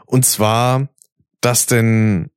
[0.07, 0.89] Und zwar,
[1.41, 2.31] dass denn,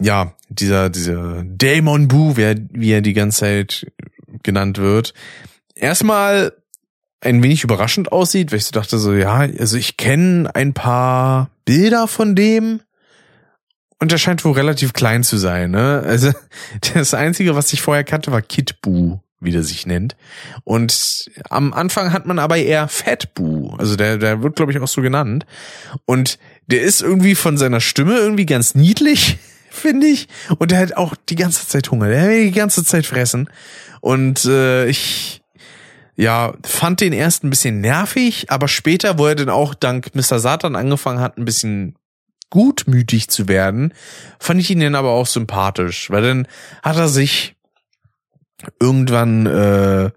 [0.00, 3.92] ja, dieser, dieser Dämon Bu, wie er, wie er die ganze Zeit
[4.42, 5.14] genannt wird,
[5.74, 6.52] erstmal
[7.20, 11.50] ein wenig überraschend aussieht, weil ich so dachte so, ja, also ich kenne ein paar
[11.64, 12.80] Bilder von dem,
[14.04, 16.02] und der scheint wohl relativ klein zu sein, ne?
[16.04, 16.30] Also
[16.94, 20.14] das Einzige, was ich vorher kannte, war Kid Buu, wie der sich nennt.
[20.62, 23.74] Und am Anfang hat man aber eher Fat Buu.
[23.78, 25.46] Also der, der wird, glaube ich, auch so genannt.
[26.04, 29.38] Und der ist irgendwie von seiner Stimme irgendwie ganz niedlich,
[29.74, 30.28] finde ich.
[30.58, 32.08] Und der hat auch die ganze Zeit Hunger.
[32.08, 33.48] Der will die ganze Zeit fressen.
[34.00, 35.42] Und äh, ich
[36.16, 40.38] ja, fand den erst ein bisschen nervig, aber später, wo er dann auch dank Mr.
[40.38, 41.96] Satan angefangen hat, ein bisschen
[42.50, 43.92] gutmütig zu werden,
[44.38, 46.46] fand ich ihn dann aber auch sympathisch, weil dann
[46.82, 47.56] hat er sich
[48.80, 50.10] irgendwann äh,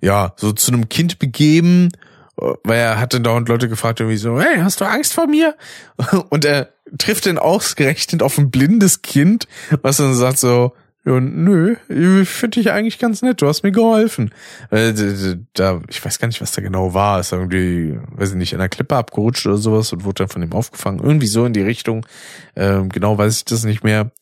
[0.00, 1.90] ja so zu einem Kind begeben,
[2.36, 5.54] weil er hatte dauernd Leute gefragt irgendwie so, hey, hast du Angst vor mir?
[6.30, 9.46] Und er trifft dann ausgerechnet auf ein blindes Kind,
[9.82, 10.72] was dann sagt so,
[11.04, 14.30] ja, nö, ich finde dich eigentlich ganz nett, du hast mir geholfen.
[14.70, 17.18] Da, ich weiß gar nicht, was da genau war.
[17.18, 20.42] Ist irgendwie, weiß ich nicht, an der Klippe abgerutscht oder sowas und wurde dann von
[20.42, 21.00] ihm aufgefangen.
[21.00, 22.06] Irgendwie so in die Richtung.
[22.54, 24.12] Ähm, genau weiß ich das nicht mehr.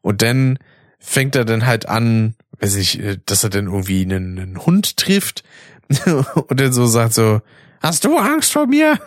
[0.00, 0.58] Und dann
[0.98, 4.96] fängt er dann halt an, weiß ich, äh, dass er dann irgendwie einen, einen Hund
[4.96, 5.44] trifft
[6.48, 7.42] und dann so sagt so,
[7.80, 8.98] hast du Angst vor mir?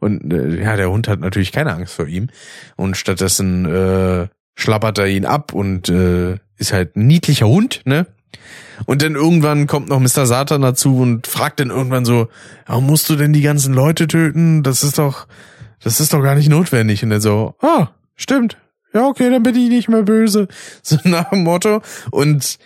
[0.00, 2.28] Und äh, ja, der Hund hat natürlich keine Angst vor ihm.
[2.76, 8.06] Und stattdessen äh, schlappert er ihn ab und äh, ist halt ein niedlicher Hund, ne?
[8.86, 10.26] Und dann irgendwann kommt noch Mr.
[10.26, 12.28] Satan dazu und fragt dann irgendwann so,
[12.66, 14.62] warum musst du denn die ganzen Leute töten?
[14.62, 15.26] Das ist doch,
[15.82, 17.04] das ist doch gar nicht notwendig.
[17.04, 18.56] Und er so, ah, stimmt.
[18.92, 20.48] Ja, okay, dann bin ich nicht mehr böse.
[20.82, 21.82] So nach dem Motto.
[22.10, 22.58] Und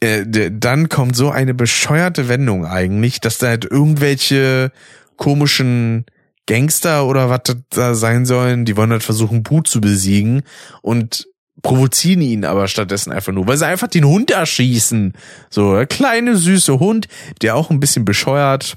[0.00, 4.70] äh, dann kommt so eine bescheuerte Wendung eigentlich, dass da halt irgendwelche
[5.16, 6.04] komischen
[6.46, 10.42] Gangster oder was das da sein sollen, die wollen halt versuchen, Bu zu besiegen
[10.82, 11.26] und
[11.62, 15.14] provozieren ihn aber stattdessen einfach nur, weil sie einfach den Hund erschießen.
[15.50, 17.08] So, der kleine süße Hund,
[17.42, 18.76] der auch ein bisschen bescheuert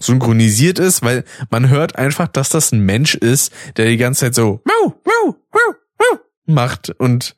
[0.00, 4.34] synchronisiert ist, weil man hört einfach, dass das ein Mensch ist, der die ganze Zeit
[4.34, 7.34] so mau, mau, mau, mau, macht und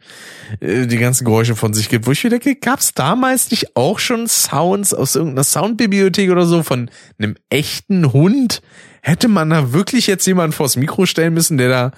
[0.61, 3.99] äh, die ganzen Geräusche von sich gibt, wo ich wieder denke, gab's damals nicht auch
[3.99, 8.61] schon Sounds aus irgendeiner Soundbibliothek oder so von einem echten Hund?
[9.03, 11.93] Hätte man da wirklich jetzt jemanden vors Mikro stellen müssen, der da,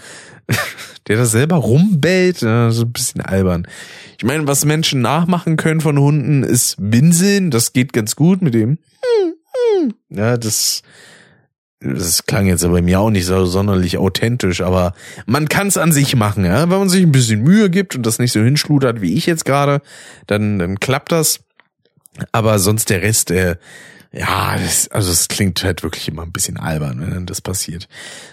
[1.09, 2.39] der da selber rumbellt?
[2.39, 3.67] So ein bisschen albern.
[4.19, 7.51] Ich meine, was Menschen nachmachen können von Hunden, ist Winseln.
[7.51, 8.79] Das geht ganz gut mit dem.
[10.11, 10.83] Ja, das
[11.85, 14.95] das klang jetzt aber mir auch nicht so sonderlich authentisch, aber
[15.27, 16.63] man kann es an sich machen, ja.
[16.71, 19.45] Wenn man sich ein bisschen Mühe gibt und das nicht so hinschludert wie ich jetzt
[19.45, 19.83] gerade,
[20.27, 21.41] dann, dann klappt das.
[22.31, 23.57] Aber sonst der Rest, äh,
[24.13, 27.89] ja, das, also es klingt halt wirklich immer ein bisschen albern, wenn dann das passiert.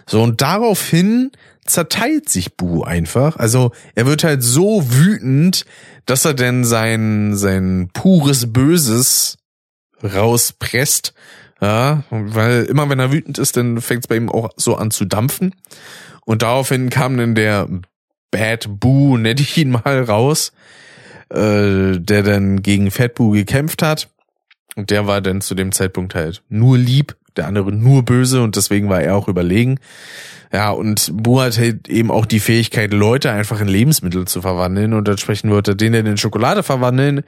[0.05, 1.31] So, und daraufhin
[1.65, 3.37] zerteilt sich Bu einfach.
[3.37, 5.65] Also er wird halt so wütend,
[6.05, 9.37] dass er denn sein, sein pures Böses
[10.03, 11.13] rauspresst
[11.61, 14.91] ja, weil immer wenn er wütend ist, dann fängt es bei ihm auch so an
[14.91, 15.55] zu dampfen.
[16.25, 17.67] Und daraufhin kam dann der
[18.31, 20.53] Bad Boo, nenne ich ihn mal, raus,
[21.29, 24.09] äh, der dann gegen Fat Boo gekämpft hat.
[24.79, 28.55] Und der war dann zu dem Zeitpunkt halt nur lieb, der andere nur böse und
[28.55, 29.79] deswegen war er auch überlegen.
[30.51, 34.93] Ja, und Bu hat halt eben auch die Fähigkeit, Leute einfach in Lebensmittel zu verwandeln
[34.93, 37.23] und entsprechend wird er den in Schokolade verwandeln,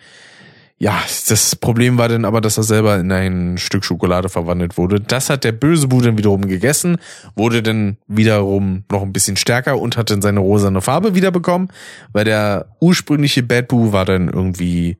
[0.81, 0.99] ja,
[1.29, 4.99] das Problem war dann aber, dass er selber in ein Stück Schokolade verwandelt wurde.
[4.99, 6.97] Das hat der böse Bu dann wiederum gegessen,
[7.35, 11.67] wurde dann wiederum noch ein bisschen stärker und hat dann seine rosane Farbe wiederbekommen,
[12.13, 14.97] weil der ursprüngliche Bad Boo war dann irgendwie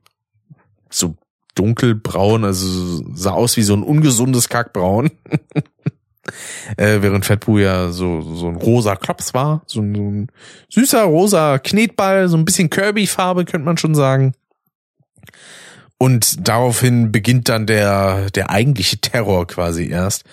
[0.88, 1.16] so
[1.54, 5.10] dunkelbraun, also sah aus wie so ein ungesundes Kackbraun.
[6.76, 10.28] äh, während Boo ja so, so ein rosa Klops war, so ein, so ein
[10.68, 14.34] süßer rosa Knetball, so ein bisschen Kirby-Farbe, könnte man schon sagen.
[15.98, 20.24] Und daraufhin beginnt dann der, der eigentliche Terror quasi erst.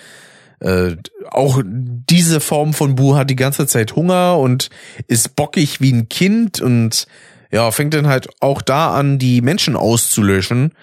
[0.60, 0.96] Äh,
[1.30, 4.70] auch diese Form von Bu hat die ganze Zeit Hunger und
[5.08, 7.08] ist bockig wie ein Kind und
[7.52, 10.74] ja, fängt dann halt auch da an, die Menschen auszulöschen.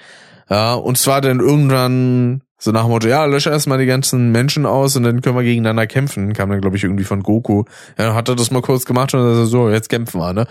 [0.49, 4.65] Ja, und zwar dann irgendwann so nach dem Motto, ja, lösche erstmal die ganzen Menschen
[4.65, 6.33] aus und dann können wir gegeneinander kämpfen.
[6.33, 7.65] Kam dann, glaube ich, irgendwie von Goku.
[7.99, 10.47] Ja, hat er das mal kurz gemacht und dann so, jetzt kämpfen wir, ne?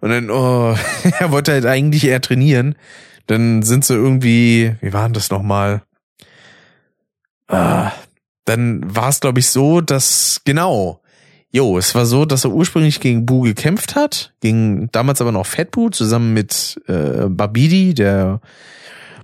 [0.00, 0.76] Und dann, oh,
[1.18, 2.74] er wollte halt eigentlich eher trainieren.
[3.26, 5.82] Dann sind sie irgendwie, wie waren das nochmal?
[7.48, 7.92] Ah,
[8.44, 11.00] dann war es, glaube ich, so, dass, genau,
[11.50, 15.46] jo, es war so, dass er ursprünglich gegen Bu gekämpft hat, gegen damals aber noch
[15.46, 18.40] Fat Bu zusammen mit äh, Babidi, der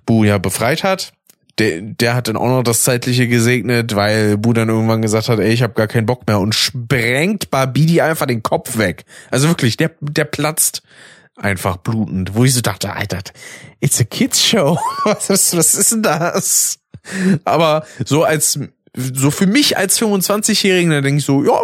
[0.07, 1.13] Bu ja befreit hat.
[1.59, 5.39] Der, der hat dann auch noch das Zeitliche gesegnet, weil Bu dann irgendwann gesagt hat,
[5.39, 9.05] ey, ich habe gar keinen Bock mehr und sprengt Babidi einfach den Kopf weg.
[9.31, 10.83] Also wirklich, der, der platzt
[11.37, 13.21] einfach blutend, wo ich so dachte, Alter,
[13.81, 14.79] it's a kids show.
[15.05, 16.79] Was ist, was ist denn das?
[17.45, 18.59] Aber so als,
[18.95, 21.63] so für mich als 25-Jährigen, da denke ich so, ja,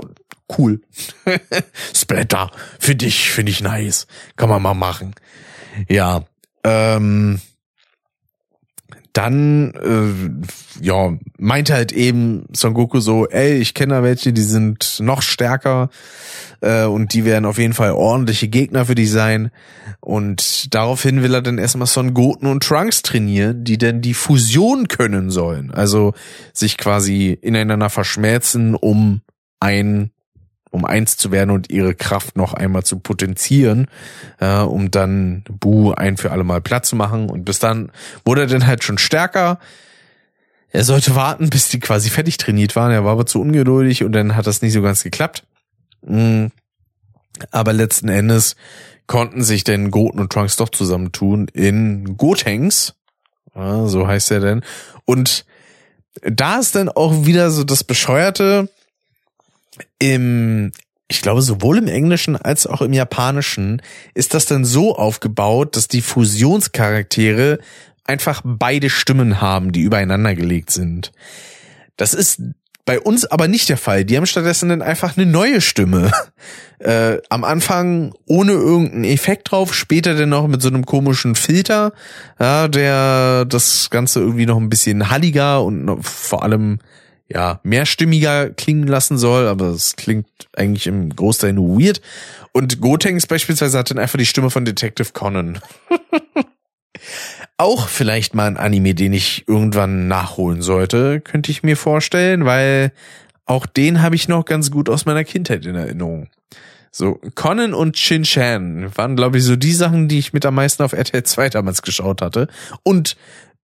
[0.58, 0.80] cool.
[1.94, 4.06] Splatter, für dich finde ich nice.
[4.36, 5.14] Kann man mal machen.
[5.88, 6.24] Ja,
[6.64, 7.40] ähm,
[9.12, 14.42] dann äh, ja meinte halt eben Son Goku so, ey, ich kenne da welche, die
[14.42, 15.90] sind noch stärker
[16.60, 19.50] äh, und die werden auf jeden Fall ordentliche Gegner für dich sein.
[20.00, 24.88] Und daraufhin will er dann erstmal Son Goten und Trunks trainieren, die dann die Fusion
[24.88, 26.14] können sollen, also
[26.52, 29.22] sich quasi ineinander verschmelzen, um
[29.60, 30.10] ein
[30.70, 33.86] um eins zu werden und ihre Kraft noch einmal zu potenzieren,
[34.38, 37.30] äh, um dann Bu ein für alle Mal platt zu machen.
[37.30, 37.90] Und bis dann
[38.24, 39.58] wurde er dann halt schon stärker.
[40.70, 42.92] Er sollte warten, bis die quasi fertig trainiert waren.
[42.92, 45.44] Er war aber zu ungeduldig und dann hat das nicht so ganz geklappt.
[46.02, 46.50] Mhm.
[47.50, 48.56] Aber letzten Endes
[49.06, 52.94] konnten sich denn Goten und Trunks doch zusammentun in Gotenks.
[53.54, 54.62] Ja, so heißt er denn.
[55.04, 55.46] Und
[56.22, 58.68] da ist dann auch wieder so das Bescheuerte,
[59.98, 60.72] im,
[61.08, 63.82] ich glaube, sowohl im Englischen als auch im Japanischen
[64.14, 67.58] ist das dann so aufgebaut, dass die Fusionscharaktere
[68.04, 71.12] einfach beide Stimmen haben, die übereinander gelegt sind.
[71.96, 72.40] Das ist
[72.88, 74.06] bei uns aber nicht der Fall.
[74.06, 76.10] Die haben stattdessen dann einfach eine neue Stimme.
[76.80, 81.92] Äh, am Anfang ohne irgendeinen Effekt drauf, später dann noch mit so einem komischen Filter,
[82.38, 86.78] ja, der das Ganze irgendwie noch ein bisschen halliger und vor allem
[87.28, 90.26] ja, mehrstimmiger klingen lassen soll, aber es klingt
[90.56, 92.00] eigentlich im Großteil nur weird.
[92.52, 95.60] Und Gotenks beispielsweise hat dann einfach die Stimme von Detective Conan.
[97.58, 102.92] Auch vielleicht mal ein Anime, den ich irgendwann nachholen sollte, könnte ich mir vorstellen, weil
[103.46, 106.28] auch den habe ich noch ganz gut aus meiner Kindheit in Erinnerung.
[106.90, 110.54] So, Conan und Shin Chan waren, glaube ich, so die Sachen, die ich mit am
[110.54, 112.48] meisten auf RTL 2 damals geschaut hatte.
[112.82, 113.16] Und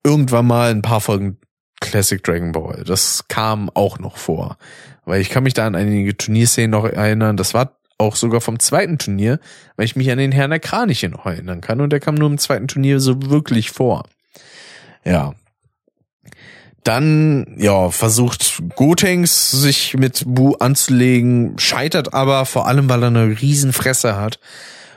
[0.03, 1.39] irgendwann mal ein paar Folgen
[1.81, 2.85] Classic Dragon Ball.
[2.85, 4.57] Das kam auch noch vor.
[5.05, 7.37] Weil ich kann mich da an einige Turnierszenen noch erinnern.
[7.37, 9.39] Das war auch sogar vom zweiten Turnier,
[9.77, 12.29] weil ich mich an den Herrn der Kraniche noch erinnern kann und der kam nur
[12.29, 14.05] im zweiten Turnier so wirklich vor.
[15.05, 15.35] Ja.
[16.83, 23.41] Dann, ja, versucht Gotenks sich mit Bu anzulegen, scheitert aber vor allem, weil er eine
[23.41, 24.39] Riesenfresse hat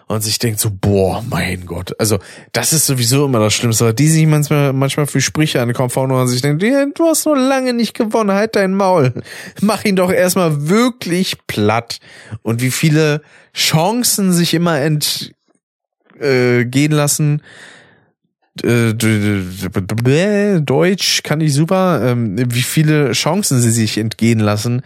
[0.08, 1.94] und sich denkt so, boah, mein Gott.
[2.00, 2.20] Also,
[2.54, 5.76] das ist sowieso immer das Schlimmste, weil die sich manchmal, manchmal für Sprüche an den
[5.76, 9.14] Kopf hauen und sich denkt, du hast nur lange nicht gewonnen, halt dein Maul.
[9.62, 12.00] Mach ihn doch erstmal wirklich platt.
[12.42, 13.22] Und wie viele
[13.54, 15.34] Chancen sich immer entgehen
[16.22, 17.42] äh, lassen,
[18.64, 18.94] äh,
[20.62, 24.84] Deutsch kann ich super, ähm, wie viele Chancen sie sich entgehen lassen,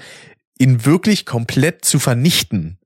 [0.57, 2.77] ihn wirklich komplett zu vernichten.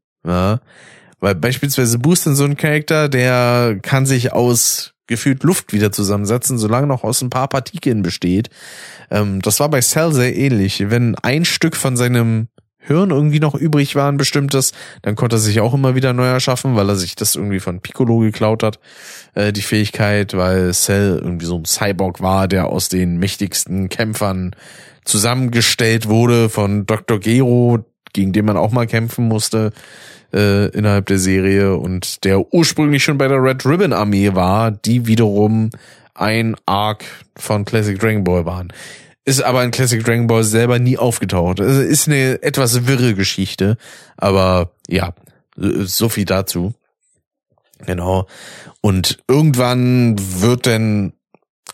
[1.20, 6.88] Weil beispielsweise Boost so ein Charakter, der kann sich aus gefühlt Luft wieder zusammensetzen, solange
[6.88, 8.50] noch aus ein paar Partikeln besteht.
[9.12, 10.90] Ähm, das war bei Cell sehr ähnlich.
[10.90, 12.48] Wenn ein Stück von seinem
[12.80, 16.26] Hirn irgendwie noch übrig war, ein bestimmtes, dann konnte er sich auch immer wieder neu
[16.26, 18.80] erschaffen, weil er sich das irgendwie von Piccolo geklaut hat,
[19.34, 24.56] äh, die Fähigkeit, weil Cell irgendwie so ein Cyborg war, der aus den mächtigsten Kämpfern
[25.04, 27.20] zusammengestellt wurde von Dr.
[27.20, 27.86] Gero,
[28.16, 29.72] gegen den man auch mal kämpfen musste
[30.34, 35.06] äh, innerhalb der Serie und der ursprünglich schon bei der Red Ribbon Armee war, die
[35.06, 35.70] wiederum
[36.16, 37.04] ein Arc
[37.36, 38.74] von Classic Dragon Ball waren.
[39.26, 41.60] Ist aber in Classic Dragon Ball selber nie aufgetaucht.
[41.60, 43.78] Also ist eine etwas wirre Geschichte,
[44.18, 45.14] aber ja,
[45.58, 46.74] so viel dazu.
[47.86, 48.28] Genau.
[48.82, 51.14] Und irgendwann wird dann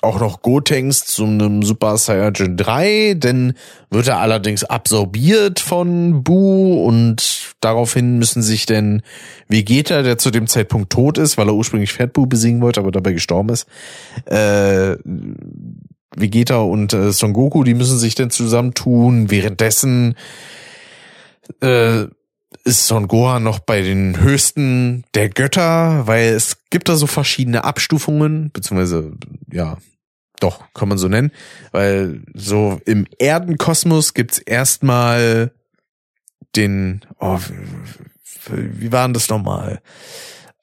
[0.02, 3.54] auch noch Gotenks zu einem Super Saiyajin 3, denn
[3.91, 9.04] wird er allerdings absorbiert von Bu und daraufhin müssen sich denn
[9.47, 12.91] Vegeta, der zu dem Zeitpunkt tot ist, weil er ursprünglich Fat Bu besiegen wollte, aber
[12.91, 13.68] dabei gestorben ist,
[14.26, 14.95] äh,
[16.16, 19.32] Vegeta und äh, Son Goku, die müssen sich denn zusammentun.
[19.32, 20.16] Währenddessen
[21.62, 22.06] äh,
[22.64, 27.64] ist Son Gohan noch bei den höchsten der Götter, weil es gibt da so verschiedene
[27.64, 29.14] Abstufungen, beziehungsweise,
[29.52, 29.78] ja,
[30.42, 31.32] doch, kann man so nennen,
[31.72, 35.52] weil so im Erdenkosmos gibt's erstmal
[36.56, 37.39] den, oh,
[38.50, 39.82] wie war denn das nochmal?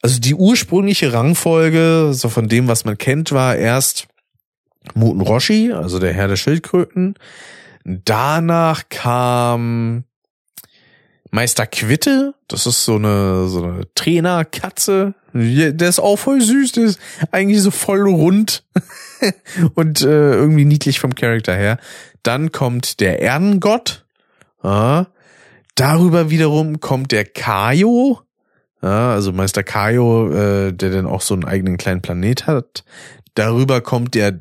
[0.02, 4.06] Also die ursprüngliche Rangfolge, so von dem, was man kennt, war erst
[4.94, 7.14] Muten Roshi, also der Herr der Schildkröten.
[7.84, 10.04] Danach kam
[11.30, 15.14] Meister Quitte, das ist so eine, so eine Trainerkatze.
[15.32, 17.00] Der ist auch voll süß, der ist
[17.30, 18.64] eigentlich so voll rund
[19.74, 21.78] und äh, irgendwie niedlich vom Charakter her.
[22.22, 24.06] Dann kommt der Erdengott.
[24.62, 25.08] Ja.
[25.74, 28.20] Darüber wiederum kommt der Kaio.
[28.82, 32.84] Ja, also Meister Kaio, äh, der dann auch so einen eigenen kleinen Planet hat.
[33.34, 34.40] Darüber kommt der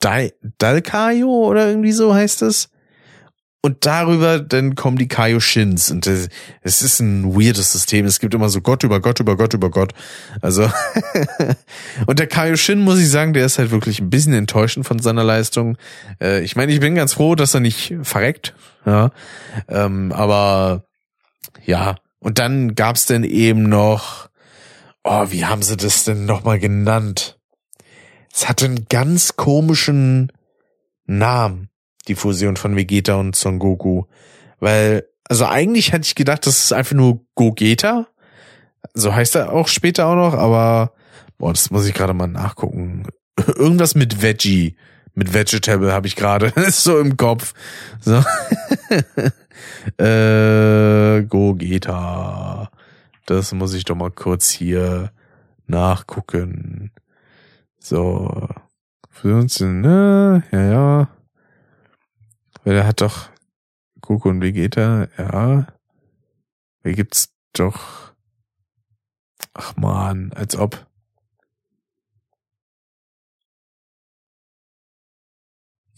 [0.00, 2.68] Dal Dalkaio oder irgendwie so heißt es.
[3.64, 5.90] Und darüber dann kommen die Kaioshins.
[5.90, 8.04] Und es ist ein weirdes System.
[8.04, 9.94] Es gibt immer so Gott über Gott über Gott über Gott.
[10.42, 10.70] Also
[12.06, 15.24] und der Kaioshin muss ich sagen, der ist halt wirklich ein bisschen enttäuschend von seiner
[15.24, 15.78] Leistung.
[16.20, 18.54] Äh, ich meine, ich bin ganz froh, dass er nicht verreckt.
[18.84, 19.12] Ja,
[19.68, 20.84] ähm, aber
[21.64, 21.96] ja.
[22.18, 24.28] Und dann gab's dann eben noch,
[25.04, 27.38] oh, wie haben sie das denn nochmal genannt?
[28.30, 30.30] Es hatte einen ganz komischen
[31.06, 31.70] Namen
[32.08, 34.04] die Fusion von Vegeta und Son Goku.
[34.60, 38.06] Weil, also eigentlich hätte ich gedacht, das ist einfach nur Gogeta.
[38.92, 40.92] So heißt er auch später auch noch, aber
[41.38, 43.04] boah, das muss ich gerade mal nachgucken.
[43.56, 44.76] Irgendwas mit Veggie.
[45.14, 46.46] Mit Vegetable habe ich gerade.
[46.56, 47.54] ist so im Kopf.
[48.00, 48.22] So.
[50.02, 52.70] äh, Gogeta.
[53.26, 55.12] Das muss ich doch mal kurz hier
[55.66, 56.90] nachgucken.
[57.78, 58.48] So.
[59.10, 60.42] 15, ne?
[60.50, 61.08] Ja, ja.
[62.64, 63.28] Weil er hat doch
[64.00, 65.66] Goku und Vegeta, ja.
[66.82, 68.12] Da gibt's doch.
[69.52, 70.86] Ach man, als ob.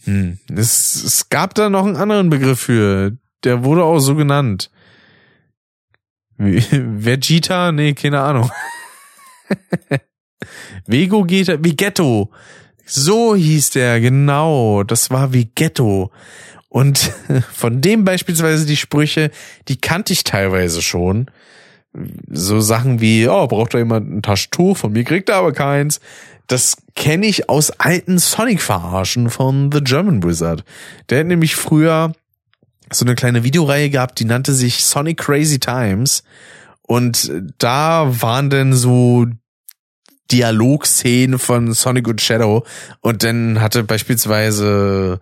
[0.03, 3.17] Hm, es, es gab da noch einen anderen Begriff für.
[3.43, 4.71] Der wurde auch so genannt.
[6.37, 7.71] Vegeta?
[7.71, 8.51] Nee, keine Ahnung.
[10.85, 12.31] Vego geht, Vegetto.
[12.85, 14.83] So hieß der, genau.
[14.83, 16.11] Das war Vegetto.
[16.69, 16.97] Und
[17.53, 19.31] von dem beispielsweise die Sprüche,
[19.67, 21.29] die kannte ich teilweise schon.
[22.29, 24.77] So Sachen wie, oh, braucht da jemand ein Taschentuch?
[24.77, 25.99] Von mir kriegt er aber keins.
[26.47, 30.63] Das kenne ich aus alten Sonic-Verarschen von The German Wizard.
[31.09, 32.13] Der hat nämlich früher
[32.91, 36.23] so eine kleine Videoreihe gehabt, die nannte sich Sonic Crazy Times.
[36.83, 39.27] Und da waren dann so
[40.31, 42.65] Dialogszenen von Sonic und Shadow.
[43.01, 45.19] Und dann hatte beispielsweise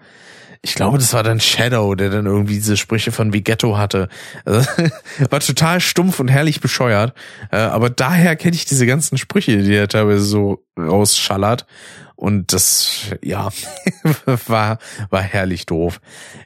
[0.66, 4.10] ich glaube, das war dann Shadow, der dann irgendwie diese Sprüche von Vigetto hatte.
[4.46, 4.68] Also,
[5.30, 7.14] war total stumpf und herrlich bescheuert.
[7.52, 11.68] Äh, aber daher kenne ich diese ganzen Sprüche, die er teilweise so rausschallert.
[12.16, 13.50] Und das, ja,
[14.48, 16.00] war, war herrlich doof.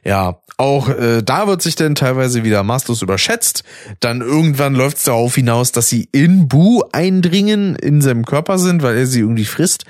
[0.04, 3.64] Ja, auch äh, da wird sich dann teilweise wieder maßlos überschätzt.
[4.00, 8.82] Dann irgendwann läuft es darauf hinaus, dass sie in Bu eindringen, in seinem Körper sind,
[8.82, 9.84] weil er sie irgendwie frisst,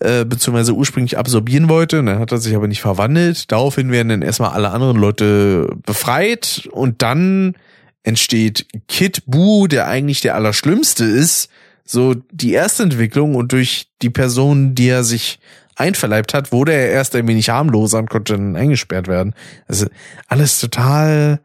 [0.00, 2.00] äh, beziehungsweise ursprünglich absorbieren wollte.
[2.00, 3.50] Und dann hat er sich aber nicht verwandelt.
[3.50, 7.54] Daraufhin werden dann erstmal alle anderen Leute befreit und dann
[8.02, 11.48] entsteht Kid Bu, der eigentlich der Allerschlimmste ist,
[11.84, 15.38] so die erste Entwicklung und durch die Person, die er sich
[15.76, 19.34] einverleibt hat, wurde er erst ein wenig harmloser und konnte dann eingesperrt werden.
[19.66, 19.86] Also
[20.28, 21.40] alles total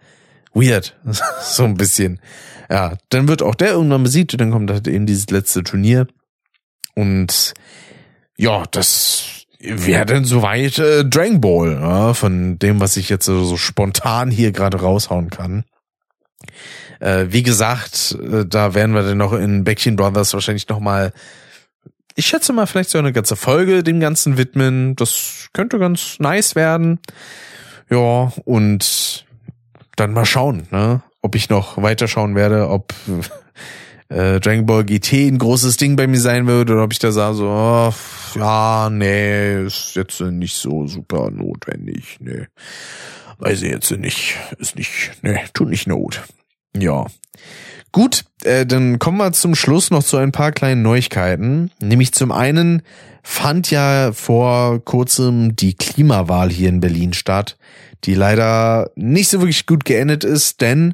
[0.53, 0.97] weird.
[1.41, 2.19] so ein bisschen.
[2.69, 6.07] Ja, dann wird auch der irgendwann besiegt und dann kommt halt eben dieses letzte Turnier.
[6.95, 7.53] Und
[8.37, 13.43] ja, das wäre dann soweit äh, Dragon Ball, ja, von dem, was ich jetzt so,
[13.43, 15.65] so spontan hier gerade raushauen kann.
[16.99, 21.13] Äh, wie gesagt, äh, da werden wir dann noch in Backchain Brothers wahrscheinlich noch mal
[22.15, 24.95] ich schätze mal vielleicht so eine ganze Folge dem Ganzen widmen.
[24.97, 26.99] Das könnte ganz nice werden.
[27.89, 29.25] Ja, und
[29.95, 31.01] dann mal schauen, ne?
[31.21, 32.93] ob ich noch weiterschauen werde, ob
[34.09, 37.11] äh, Dragon Ball GT ein großes Ding bei mir sein wird oder ob ich da
[37.11, 37.93] sage so, oh,
[38.37, 42.47] ja, nee, ist jetzt nicht so super notwendig, nee.
[43.37, 46.21] Weiß ich jetzt nicht, ist nicht, nee, tut nicht Not.
[46.77, 47.05] Ja.
[47.91, 51.71] Gut, äh, dann kommen wir zum Schluss noch zu ein paar kleinen Neuigkeiten.
[51.81, 52.83] Nämlich zum einen
[53.23, 57.57] fand ja vor kurzem die Klimawahl hier in Berlin statt,
[58.05, 60.93] die leider nicht so wirklich gut geendet ist, denn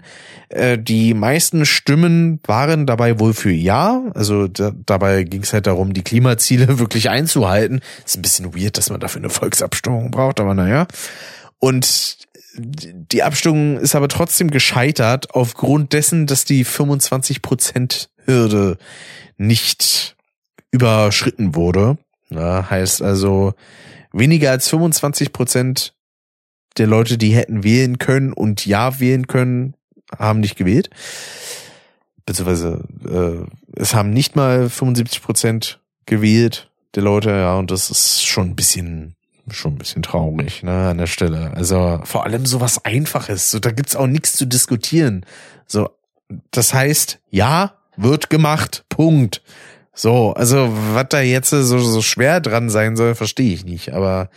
[0.50, 4.04] äh, die meisten Stimmen waren dabei wohl für Ja.
[4.16, 7.82] Also da, dabei ging es halt darum, die Klimaziele wirklich einzuhalten.
[8.06, 10.88] Ist ein bisschen weird, dass man dafür eine Volksabstimmung braucht, aber naja.
[11.60, 12.15] Und
[12.58, 18.78] die Abstimmung ist aber trotzdem gescheitert aufgrund dessen, dass die 25% Hürde
[19.38, 20.16] nicht
[20.72, 21.98] überschritten wurde.
[22.30, 23.54] Ja, heißt also,
[24.12, 25.92] weniger als 25%
[26.78, 29.76] der Leute, die hätten wählen können und ja wählen können,
[30.18, 30.90] haben nicht gewählt.
[32.26, 38.50] Beziehungsweise äh, es haben nicht mal 75% gewählt der Leute, ja, und das ist schon
[38.50, 39.16] ein bisschen
[39.52, 41.52] schon ein bisschen traurig, ne, an der Stelle.
[41.56, 43.52] Also vor allem so was Einfaches.
[43.52, 45.26] So, da gibt's auch nichts zu diskutieren.
[45.68, 45.90] So,
[46.52, 48.86] das heißt, ja, wird gemacht.
[48.90, 49.42] Punkt.
[49.94, 53.94] So, also was da jetzt so, so schwer dran sein soll, verstehe ich nicht.
[53.94, 54.30] Aber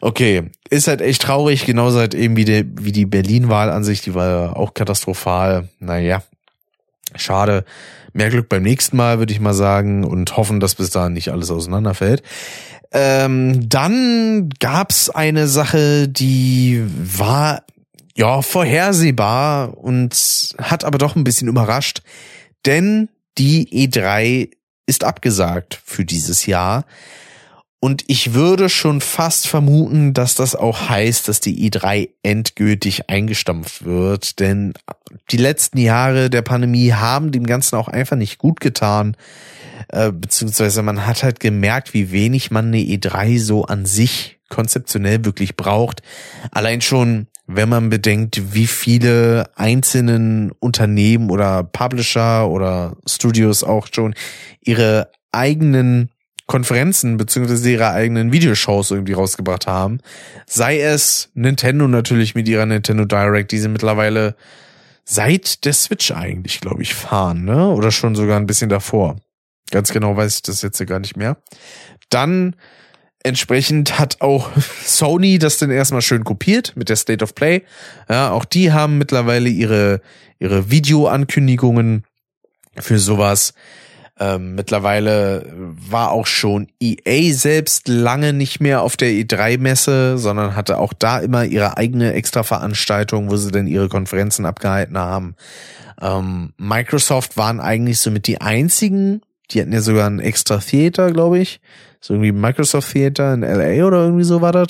[0.00, 4.00] okay, ist halt echt traurig, genauso halt eben wie die, wie die Berlin-Wahl an sich,
[4.00, 5.68] die war auch katastrophal.
[5.78, 6.22] Naja,
[7.14, 7.64] schade.
[8.12, 11.30] Mehr Glück beim nächsten Mal, würde ich mal sagen, und hoffen, dass bis dahin nicht
[11.30, 12.22] alles auseinanderfällt.
[12.90, 17.64] Ähm, dann gab's eine Sache, die war
[18.16, 22.02] ja vorhersehbar und hat aber doch ein bisschen überrascht,
[22.66, 24.50] denn die E3
[24.86, 26.84] ist abgesagt für dieses Jahr.
[27.80, 33.84] Und ich würde schon fast vermuten, dass das auch heißt, dass die E3 endgültig eingestampft
[33.84, 34.40] wird.
[34.40, 34.74] Denn
[35.30, 39.16] die letzten Jahre der Pandemie haben dem Ganzen auch einfach nicht gut getan.
[39.90, 45.24] Äh, beziehungsweise man hat halt gemerkt, wie wenig man eine E3 so an sich konzeptionell
[45.24, 46.02] wirklich braucht.
[46.50, 54.14] Allein schon, wenn man bedenkt, wie viele einzelnen Unternehmen oder Publisher oder Studios auch schon
[54.60, 56.10] ihre eigenen
[56.48, 60.00] Konferenzen beziehungsweise ihre eigenen Videoshows irgendwie rausgebracht haben.
[60.46, 64.34] Sei es Nintendo natürlich mit ihrer Nintendo Direct, die sie mittlerweile
[65.04, 67.68] seit der Switch eigentlich, glaube ich, fahren, ne?
[67.68, 69.16] Oder schon sogar ein bisschen davor.
[69.70, 71.36] Ganz genau weiß ich das jetzt gar nicht mehr.
[72.08, 72.56] Dann
[73.22, 74.50] entsprechend hat auch
[74.84, 77.62] Sony das dann erstmal schön kopiert mit der State of Play.
[78.08, 80.00] Ja, auch die haben mittlerweile ihre,
[80.38, 82.04] ihre Videoankündigungen
[82.78, 83.52] für sowas.
[84.20, 90.78] Ähm, mittlerweile war auch schon EA selbst lange nicht mehr auf der E3-Messe, sondern hatte
[90.78, 95.36] auch da immer ihre eigene Extra-Veranstaltung, wo sie dann ihre Konferenzen abgehalten haben.
[96.00, 101.38] Ähm, Microsoft waren eigentlich somit die einzigen, die hatten ja sogar ein extra Theater, glaube
[101.38, 101.60] ich.
[102.00, 104.68] So irgendwie Microsoft Theater in LA oder irgendwie so war das.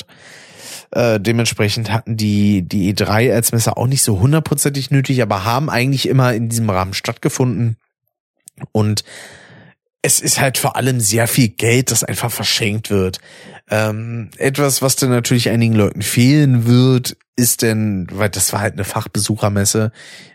[0.91, 5.69] Äh, dementsprechend hatten die die E3 als Messe auch nicht so hundertprozentig nötig, aber haben
[5.69, 7.77] eigentlich immer in diesem Rahmen stattgefunden.
[8.73, 9.05] Und
[10.03, 13.19] es ist halt vor allem sehr viel Geld, das einfach verschenkt wird.
[13.71, 18.75] Ähm, etwas, was dann natürlich einigen Leuten fehlen wird, ist denn, weil das war halt
[18.75, 19.93] eine Fachbesuchermesse.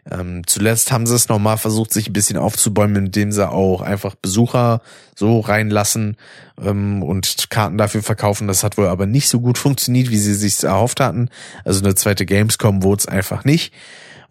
[0.09, 4.15] Ähm, zuletzt haben sie es nochmal versucht, sich ein bisschen aufzubäumen, indem sie auch einfach
[4.15, 4.81] Besucher
[5.15, 6.17] so reinlassen
[6.61, 8.47] ähm, und Karten dafür verkaufen.
[8.47, 11.29] Das hat wohl aber nicht so gut funktioniert, wie sie sich erhofft hatten.
[11.65, 13.73] Also eine zweite Gamescom wurde es einfach nicht.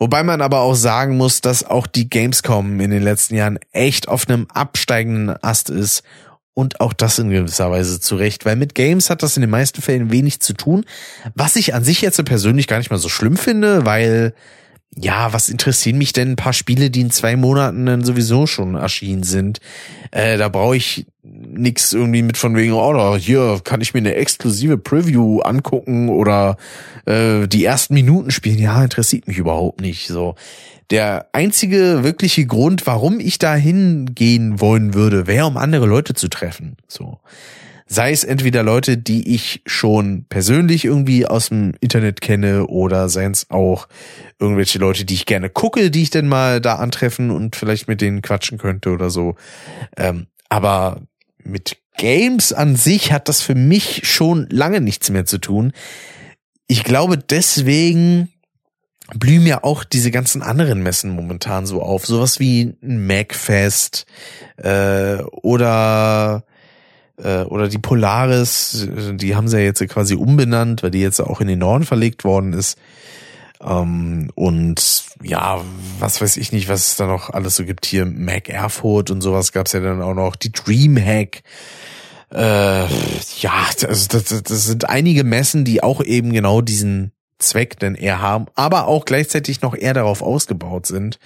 [0.03, 4.09] Wobei man aber auch sagen muss, dass auch die Gamescom in den letzten Jahren echt
[4.09, 6.03] auf einem absteigenden Ast ist.
[6.55, 9.81] Und auch das in gewisser Weise zurecht, weil mit Games hat das in den meisten
[9.81, 10.85] Fällen wenig zu tun,
[11.37, 14.35] was ich an sich jetzt persönlich gar nicht mal so schlimm finde, weil
[14.95, 18.75] ja, was interessieren mich denn ein paar Spiele, die in zwei Monaten dann sowieso schon
[18.75, 19.59] erschienen sind?
[20.11, 24.15] Äh, da brauche ich nix irgendwie mit von wegen, oh, hier kann ich mir eine
[24.15, 26.57] exklusive Preview angucken oder
[27.07, 28.59] äh, die ersten Minuten spielen.
[28.59, 30.09] Ja, interessiert mich überhaupt nicht.
[30.09, 30.35] So,
[30.91, 36.29] der einzige wirkliche Grund, warum ich da hingehen wollen würde, wäre, um andere Leute zu
[36.29, 36.77] treffen.
[36.87, 37.19] So.
[37.87, 43.33] Sei es entweder Leute, die ich schon persönlich irgendwie aus dem Internet kenne oder seien
[43.33, 43.89] es auch
[44.39, 48.01] irgendwelche Leute, die ich gerne gucke, die ich denn mal da antreffen und vielleicht mit
[48.01, 49.37] denen quatschen könnte oder so.
[49.97, 51.03] Ähm, aber
[51.45, 55.73] mit Games an sich hat das für mich schon lange nichts mehr zu tun.
[56.67, 58.33] Ich glaube deswegen
[59.15, 62.07] blühen ja auch diese ganzen anderen Messen momentan so auf.
[62.07, 64.07] Sowas wie ein Macfest
[64.57, 66.45] äh, oder
[67.23, 71.41] äh, oder die Polaris, die haben sie ja jetzt quasi umbenannt, weil die jetzt auch
[71.41, 72.79] in den Norden verlegt worden ist.
[73.63, 75.61] Ähm, und ja,
[75.99, 78.07] was weiß ich nicht, was es da noch alles so gibt hier.
[78.07, 80.37] Mac Erfurt und sowas gab's ja dann auch noch.
[80.37, 81.43] Die Dreamhack.
[82.33, 82.87] Äh,
[83.41, 83.53] ja,
[83.87, 87.13] also das, das sind einige Messen, die auch eben genau diesen
[87.43, 91.19] Zweck denn eher haben, aber auch gleichzeitig noch eher darauf ausgebaut sind.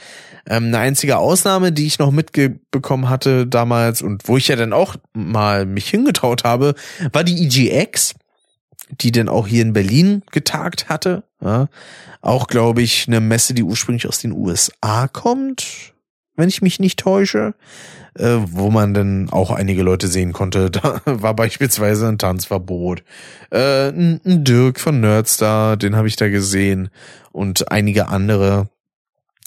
[0.49, 4.73] Ähm, eine einzige Ausnahme, die ich noch mitbekommen hatte damals und wo ich ja dann
[4.73, 6.75] auch mal mich hingetraut habe,
[7.13, 8.15] war die EGX,
[8.91, 11.25] die denn auch hier in Berlin getagt hatte.
[11.43, 11.69] Ja,
[12.21, 15.93] auch, glaube ich, eine Messe, die ursprünglich aus den USA kommt,
[16.35, 17.55] wenn ich mich nicht täusche
[18.19, 20.71] äh, wo man dann auch einige Leute sehen konnte.
[20.77, 23.03] Da war beispielsweise ein Tanzverbot.
[23.51, 26.91] Äh, ein, Dirk von Nerdstar, den habe ich da gesehen
[27.33, 28.69] und einige andere.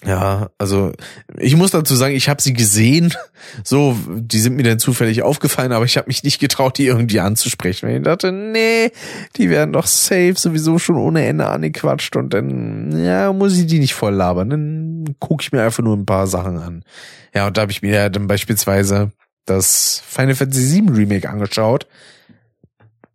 [0.05, 0.93] Ja, also
[1.37, 3.13] ich muss dazu sagen, ich habe sie gesehen.
[3.63, 7.21] So, die sind mir dann zufällig aufgefallen, aber ich habe mich nicht getraut, die irgendwie
[7.21, 7.87] anzusprechen.
[7.87, 8.91] Weil ich dachte, nee,
[9.37, 13.79] die werden doch safe sowieso schon ohne Ende angequatscht und dann, ja, muss ich die
[13.79, 14.49] nicht voll labern.
[14.49, 16.83] Dann gucke ich mir einfach nur ein paar Sachen an.
[17.33, 19.11] Ja, und da habe ich mir ja dann beispielsweise
[19.45, 21.87] das Final Fantasy VII Remake angeschaut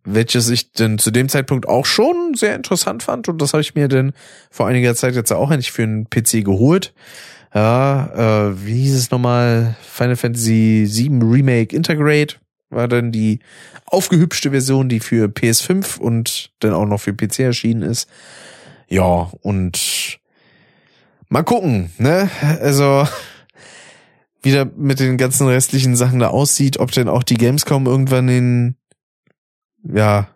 [0.05, 3.75] welches ich denn zu dem Zeitpunkt auch schon sehr interessant fand und das habe ich
[3.75, 4.13] mir dann
[4.51, 6.93] vor einiger Zeit jetzt auch endlich für einen PC geholt.
[7.53, 9.75] Ja, äh, wie hieß es nochmal?
[9.81, 12.35] Final Fantasy VII Remake Integrate
[12.69, 13.39] war dann die
[13.85, 18.09] aufgehübschte Version, die für PS5 und dann auch noch für PC erschienen ist.
[18.87, 20.19] Ja, und
[21.29, 22.29] mal gucken, ne?
[22.61, 23.07] Also
[24.45, 28.75] wieder mit den ganzen restlichen Sachen da aussieht, ob denn auch die Gamescom irgendwann in
[29.83, 30.27] ja,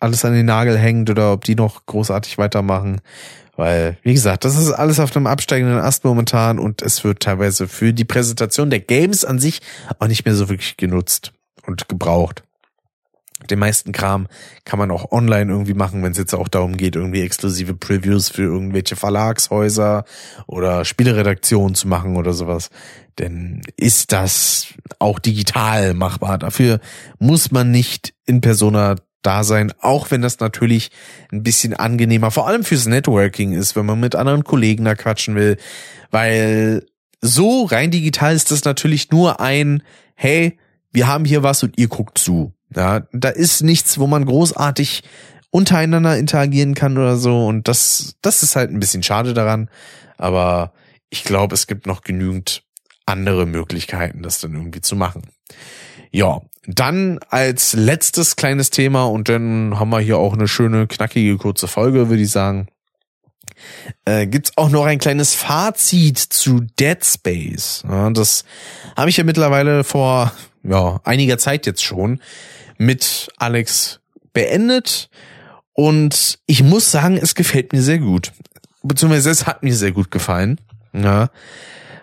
[0.00, 3.00] alles an den Nagel hängt oder ob die noch großartig weitermachen.
[3.56, 7.66] Weil, wie gesagt, das ist alles auf einem absteigenden Ast momentan und es wird teilweise
[7.66, 9.60] für die Präsentation der Games an sich
[9.98, 11.32] auch nicht mehr so wirklich genutzt
[11.66, 12.44] und gebraucht.
[13.50, 14.26] Den meisten Kram
[14.64, 18.28] kann man auch online irgendwie machen, wenn es jetzt auch darum geht, irgendwie exklusive Previews
[18.28, 20.04] für irgendwelche Verlagshäuser
[20.46, 22.70] oder Spieleredaktionen zu machen oder sowas.
[23.18, 24.66] Denn ist das
[24.98, 26.38] auch digital machbar?
[26.38, 26.80] Dafür
[27.18, 30.90] muss man nicht in Persona da sein, auch wenn das natürlich
[31.32, 35.34] ein bisschen angenehmer, vor allem fürs Networking ist, wenn man mit anderen Kollegen da quatschen
[35.34, 35.58] will,
[36.10, 36.86] weil
[37.20, 39.82] so rein digital ist das natürlich nur ein,
[40.14, 40.58] hey,
[40.92, 42.52] wir haben hier was und ihr guckt zu.
[42.74, 45.02] Ja, da ist nichts, wo man großartig
[45.50, 49.70] untereinander interagieren kann oder so und das, das ist halt ein bisschen schade daran,
[50.18, 50.72] aber
[51.08, 52.62] ich glaube, es gibt noch genügend
[53.06, 55.22] andere Möglichkeiten, das dann irgendwie zu machen.
[56.10, 61.38] Ja, dann als letztes kleines Thema und dann haben wir hier auch eine schöne, knackige,
[61.38, 62.68] kurze Folge, würde ich sagen.
[64.04, 67.82] Äh, gibt's auch noch ein kleines Fazit zu Dead Space.
[67.88, 68.44] Ja, das
[68.96, 72.20] habe ich ja mittlerweile vor ja, einiger Zeit jetzt schon
[72.78, 74.00] mit Alex
[74.32, 75.10] beendet
[75.72, 78.32] und ich muss sagen, es gefällt mir sehr gut.
[78.82, 80.60] Beziehungsweise es hat mir sehr gut gefallen.
[80.92, 81.30] Ja.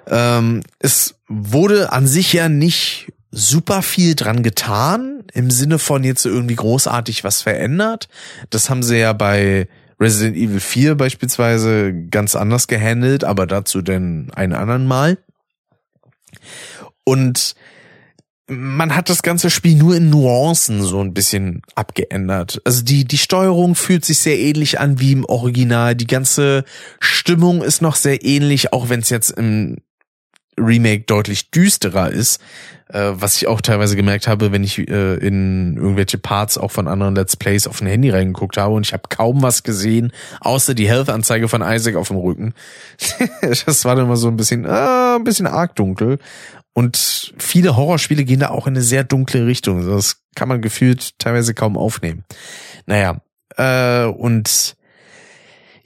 [0.08, 6.26] Ähm, es wurde an sich ja nicht super viel dran getan, im Sinne von jetzt
[6.26, 8.08] irgendwie großartig was verändert.
[8.50, 9.68] Das haben sie ja bei
[10.00, 15.18] Resident Evil 4 beispielsweise ganz anders gehandelt, aber dazu denn einen anderen Mal.
[17.04, 17.56] Und
[18.48, 22.62] man hat das ganze Spiel nur in Nuancen so ein bisschen abgeändert.
[22.64, 25.96] Also die, die Steuerung fühlt sich sehr ähnlich an wie im Original.
[25.96, 26.64] Die ganze
[27.00, 29.78] Stimmung ist noch sehr ähnlich, auch wenn es jetzt im
[30.58, 32.40] Remake deutlich düsterer ist,
[32.90, 36.88] äh, was ich auch teilweise gemerkt habe, wenn ich äh, in irgendwelche Parts auch von
[36.88, 40.74] anderen Let's Plays auf dem Handy reingeguckt habe und ich habe kaum was gesehen, außer
[40.74, 42.54] die Health-Anzeige von Isaac auf dem Rücken.
[43.42, 46.20] das war dann immer so ein bisschen, äh, ein bisschen arg dunkel.
[46.78, 49.88] Und viele Horrorspiele gehen da auch in eine sehr dunkle Richtung.
[49.88, 52.26] Das kann man gefühlt teilweise kaum aufnehmen.
[52.86, 53.22] Naja,
[53.56, 54.76] äh, und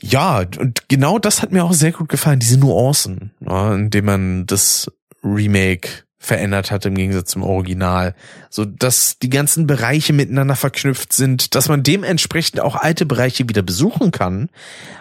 [0.01, 4.45] ja, und genau das hat mir auch sehr gut gefallen, diese Nuancen, ja, indem man
[4.47, 4.91] das
[5.23, 8.15] Remake verändert hat im Gegensatz zum Original,
[8.49, 13.61] so dass die ganzen Bereiche miteinander verknüpft sind, dass man dementsprechend auch alte Bereiche wieder
[13.61, 14.49] besuchen kann,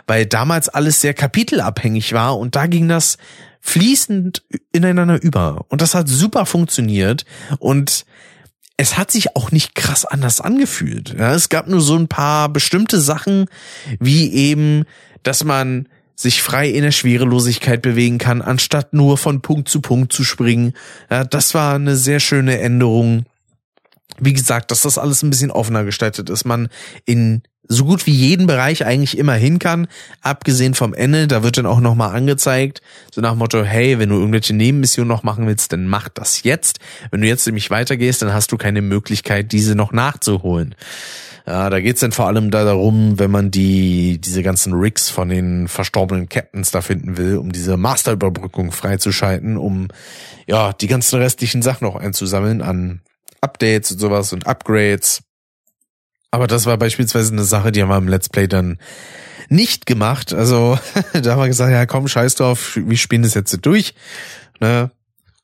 [0.06, 3.16] weil damals alles sehr kapitelabhängig war und da ging das
[3.68, 4.42] fließend
[4.72, 5.66] ineinander über.
[5.68, 7.26] Und das hat super funktioniert.
[7.58, 8.06] Und
[8.78, 11.14] es hat sich auch nicht krass anders angefühlt.
[11.18, 13.46] Ja, es gab nur so ein paar bestimmte Sachen,
[14.00, 14.84] wie eben,
[15.22, 20.12] dass man sich frei in der Schwerelosigkeit bewegen kann, anstatt nur von Punkt zu Punkt
[20.12, 20.72] zu springen.
[21.10, 23.26] Ja, das war eine sehr schöne Änderung.
[24.18, 26.44] Wie gesagt, dass das alles ein bisschen offener gestaltet ist.
[26.44, 26.68] Man
[27.04, 29.86] in so gut wie jeden Bereich eigentlich immer hin kann,
[30.22, 32.80] abgesehen vom Ende, da wird dann auch nochmal angezeigt,
[33.14, 36.80] so nach Motto, hey, wenn du irgendwelche Nebenmissionen noch machen willst, dann mach das jetzt.
[37.10, 40.74] Wenn du jetzt nämlich weitergehst, dann hast du keine Möglichkeit, diese noch nachzuholen.
[41.46, 45.28] Ja, da geht's dann vor allem da darum, wenn man die, diese ganzen Rigs von
[45.28, 49.88] den verstorbenen Captains da finden will, um diese Masterüberbrückung freizuschalten, um,
[50.46, 53.00] ja, die ganzen restlichen Sachen noch einzusammeln an
[53.40, 55.22] Updates und sowas und Upgrades
[56.30, 58.78] aber das war beispielsweise eine Sache, die haben wir im Let's Play dann
[59.48, 60.32] nicht gemacht.
[60.32, 60.78] Also
[61.12, 63.94] da haben wir gesagt, ja komm, scheiß drauf, wir spielen das jetzt durch.
[64.60, 64.90] Ne?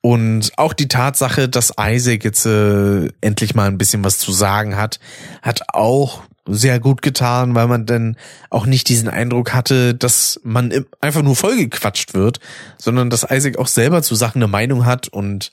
[0.01, 4.77] Und auch die Tatsache, dass Isaac jetzt äh, endlich mal ein bisschen was zu sagen
[4.77, 5.01] hat,
[5.41, 8.17] hat auch sehr gut getan, weil man dann
[8.51, 12.39] auch nicht diesen Eindruck hatte, dass man einfach nur vollgequatscht wird,
[12.77, 15.53] sondern dass Isaac auch selber zu Sachen eine Meinung hat und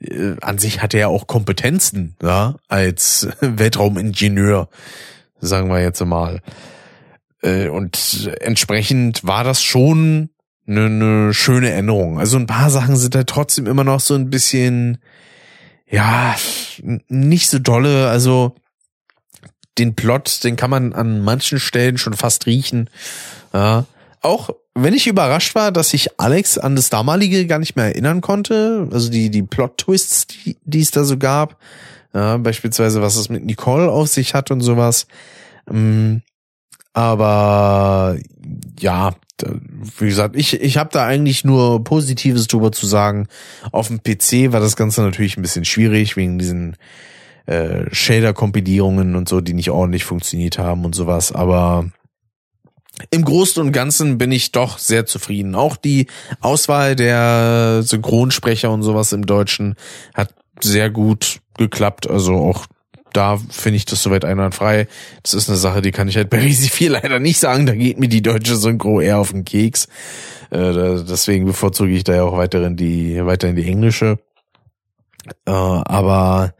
[0.00, 4.68] äh, an sich hat er ja auch Kompetenzen, ja, als Weltraumingenieur,
[5.40, 6.40] sagen wir jetzt mal.
[7.42, 10.30] Äh, und entsprechend war das schon
[10.66, 12.18] eine, eine schöne Änderung.
[12.18, 14.98] Also ein paar Sachen sind da trotzdem immer noch so ein bisschen,
[15.88, 16.36] ja,
[17.08, 18.08] nicht so dolle.
[18.08, 18.54] Also
[19.78, 22.90] den Plot, den kann man an manchen Stellen schon fast riechen.
[23.52, 23.86] Ja.
[24.20, 28.20] Auch wenn ich überrascht war, dass sich Alex an das damalige gar nicht mehr erinnern
[28.20, 31.56] konnte, also die, die Plot-Twists, die, die es da so gab,
[32.14, 35.06] ja, beispielsweise was es mit Nicole auf sich hat und sowas.
[35.70, 36.22] Ähm,
[36.92, 38.16] aber
[38.80, 39.14] ja,
[39.98, 43.28] wie gesagt, ich, ich habe da eigentlich nur Positives drüber zu sagen.
[43.70, 46.76] Auf dem PC war das Ganze natürlich ein bisschen schwierig wegen diesen
[47.46, 51.30] äh, Shader-Kompilierungen und so, die nicht ordentlich funktioniert haben und sowas.
[51.32, 51.86] Aber
[53.10, 55.54] im Großen und Ganzen bin ich doch sehr zufrieden.
[55.54, 56.06] Auch die
[56.40, 59.76] Auswahl der Synchronsprecher und sowas im Deutschen
[60.14, 62.08] hat sehr gut geklappt.
[62.08, 62.66] Also auch
[63.12, 64.86] da finde ich das soweit einwandfrei.
[65.22, 67.66] Das ist eine Sache, die kann ich halt bei Risi 4 leider nicht sagen.
[67.66, 69.86] Da geht mir die deutsche Synchro eher auf den Keks.
[70.50, 74.18] Äh, deswegen bevorzuge ich da ja auch weiterhin die, weiterhin die englische.
[75.46, 76.54] Äh, aber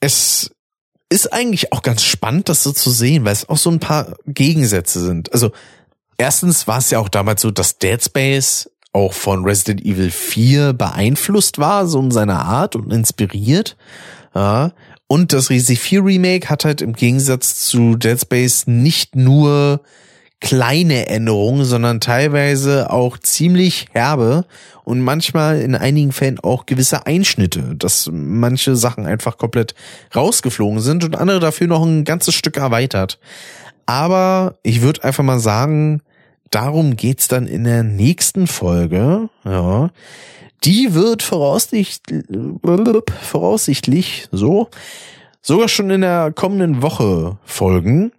[0.00, 0.50] es
[1.08, 4.16] ist eigentlich auch ganz spannend, das so zu sehen, weil es auch so ein paar
[4.26, 5.32] Gegensätze sind.
[5.32, 5.52] Also
[6.18, 10.72] erstens war es ja auch damals so, dass Dead Space auch von Resident Evil 4
[10.72, 13.76] beeinflusst war, so in seiner Art und inspiriert.
[14.34, 14.72] Ja.
[15.06, 19.80] Und das Resi 4 Remake hat halt im Gegensatz zu Dead Space nicht nur
[20.40, 24.44] kleine Änderungen, sondern teilweise auch ziemlich herbe
[24.84, 29.74] und manchmal in einigen Fällen auch gewisse Einschnitte, dass manche Sachen einfach komplett
[30.14, 33.18] rausgeflogen sind und andere dafür noch ein ganzes Stück erweitert.
[33.86, 36.02] Aber ich würde einfach mal sagen,
[36.50, 39.28] darum geht's dann in der nächsten Folge.
[39.44, 39.90] Ja,
[40.64, 42.26] die wird voraussichtlich,
[43.22, 44.68] voraussichtlich so
[45.40, 48.12] sogar schon in der kommenden Woche folgen.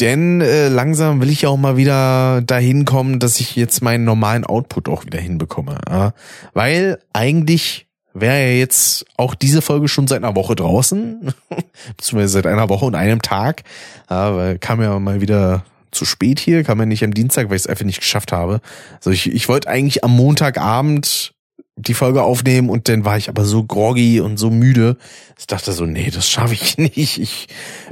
[0.00, 4.44] Denn äh, langsam will ich auch mal wieder dahin kommen, dass ich jetzt meinen normalen
[4.44, 5.78] Output auch wieder hinbekomme.
[5.88, 6.12] Ja?
[6.54, 11.34] Weil eigentlich wäre ja jetzt auch diese Folge schon seit einer Woche draußen,
[11.96, 13.64] beziehungsweise seit einer Woche und einem Tag.
[14.08, 17.56] Ja, weil kam ja mal wieder zu spät hier, kam ja nicht am Dienstag, weil
[17.56, 18.60] ich es einfach nicht geschafft habe.
[18.96, 21.32] Also ich, ich wollte eigentlich am Montagabend
[21.78, 24.96] die Folge aufnehmen und dann war ich aber so groggy und so müde.
[25.38, 27.18] Ich dachte so, nee, das schaffe ich nicht.
[27.18, 27.48] Ich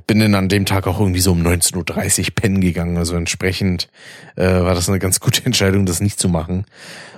[0.06, 2.96] bin dann an dem Tag auch irgendwie so um 19.30 Uhr pennen gegangen.
[2.96, 3.88] Also entsprechend
[4.34, 6.66] äh, war das eine ganz gute Entscheidung, das nicht zu machen.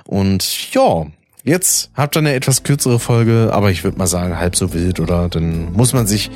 [0.04, 1.06] Und ja,
[1.44, 5.00] jetzt habt ihr eine etwas kürzere Folge, aber ich würde mal sagen, halb so wild,
[5.00, 5.28] oder?
[5.28, 6.30] Dann muss man sich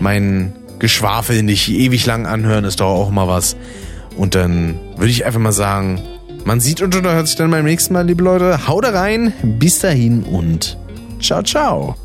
[0.00, 3.56] mein Geschwafel nicht ewig lang anhören, ist doch auch mal was.
[4.16, 6.00] Und dann würde ich einfach mal sagen,
[6.44, 8.66] man sieht und hört sich dann beim nächsten Mal, liebe Leute.
[8.66, 10.76] Haut rein, bis dahin und
[11.20, 11.96] ciao, ciao.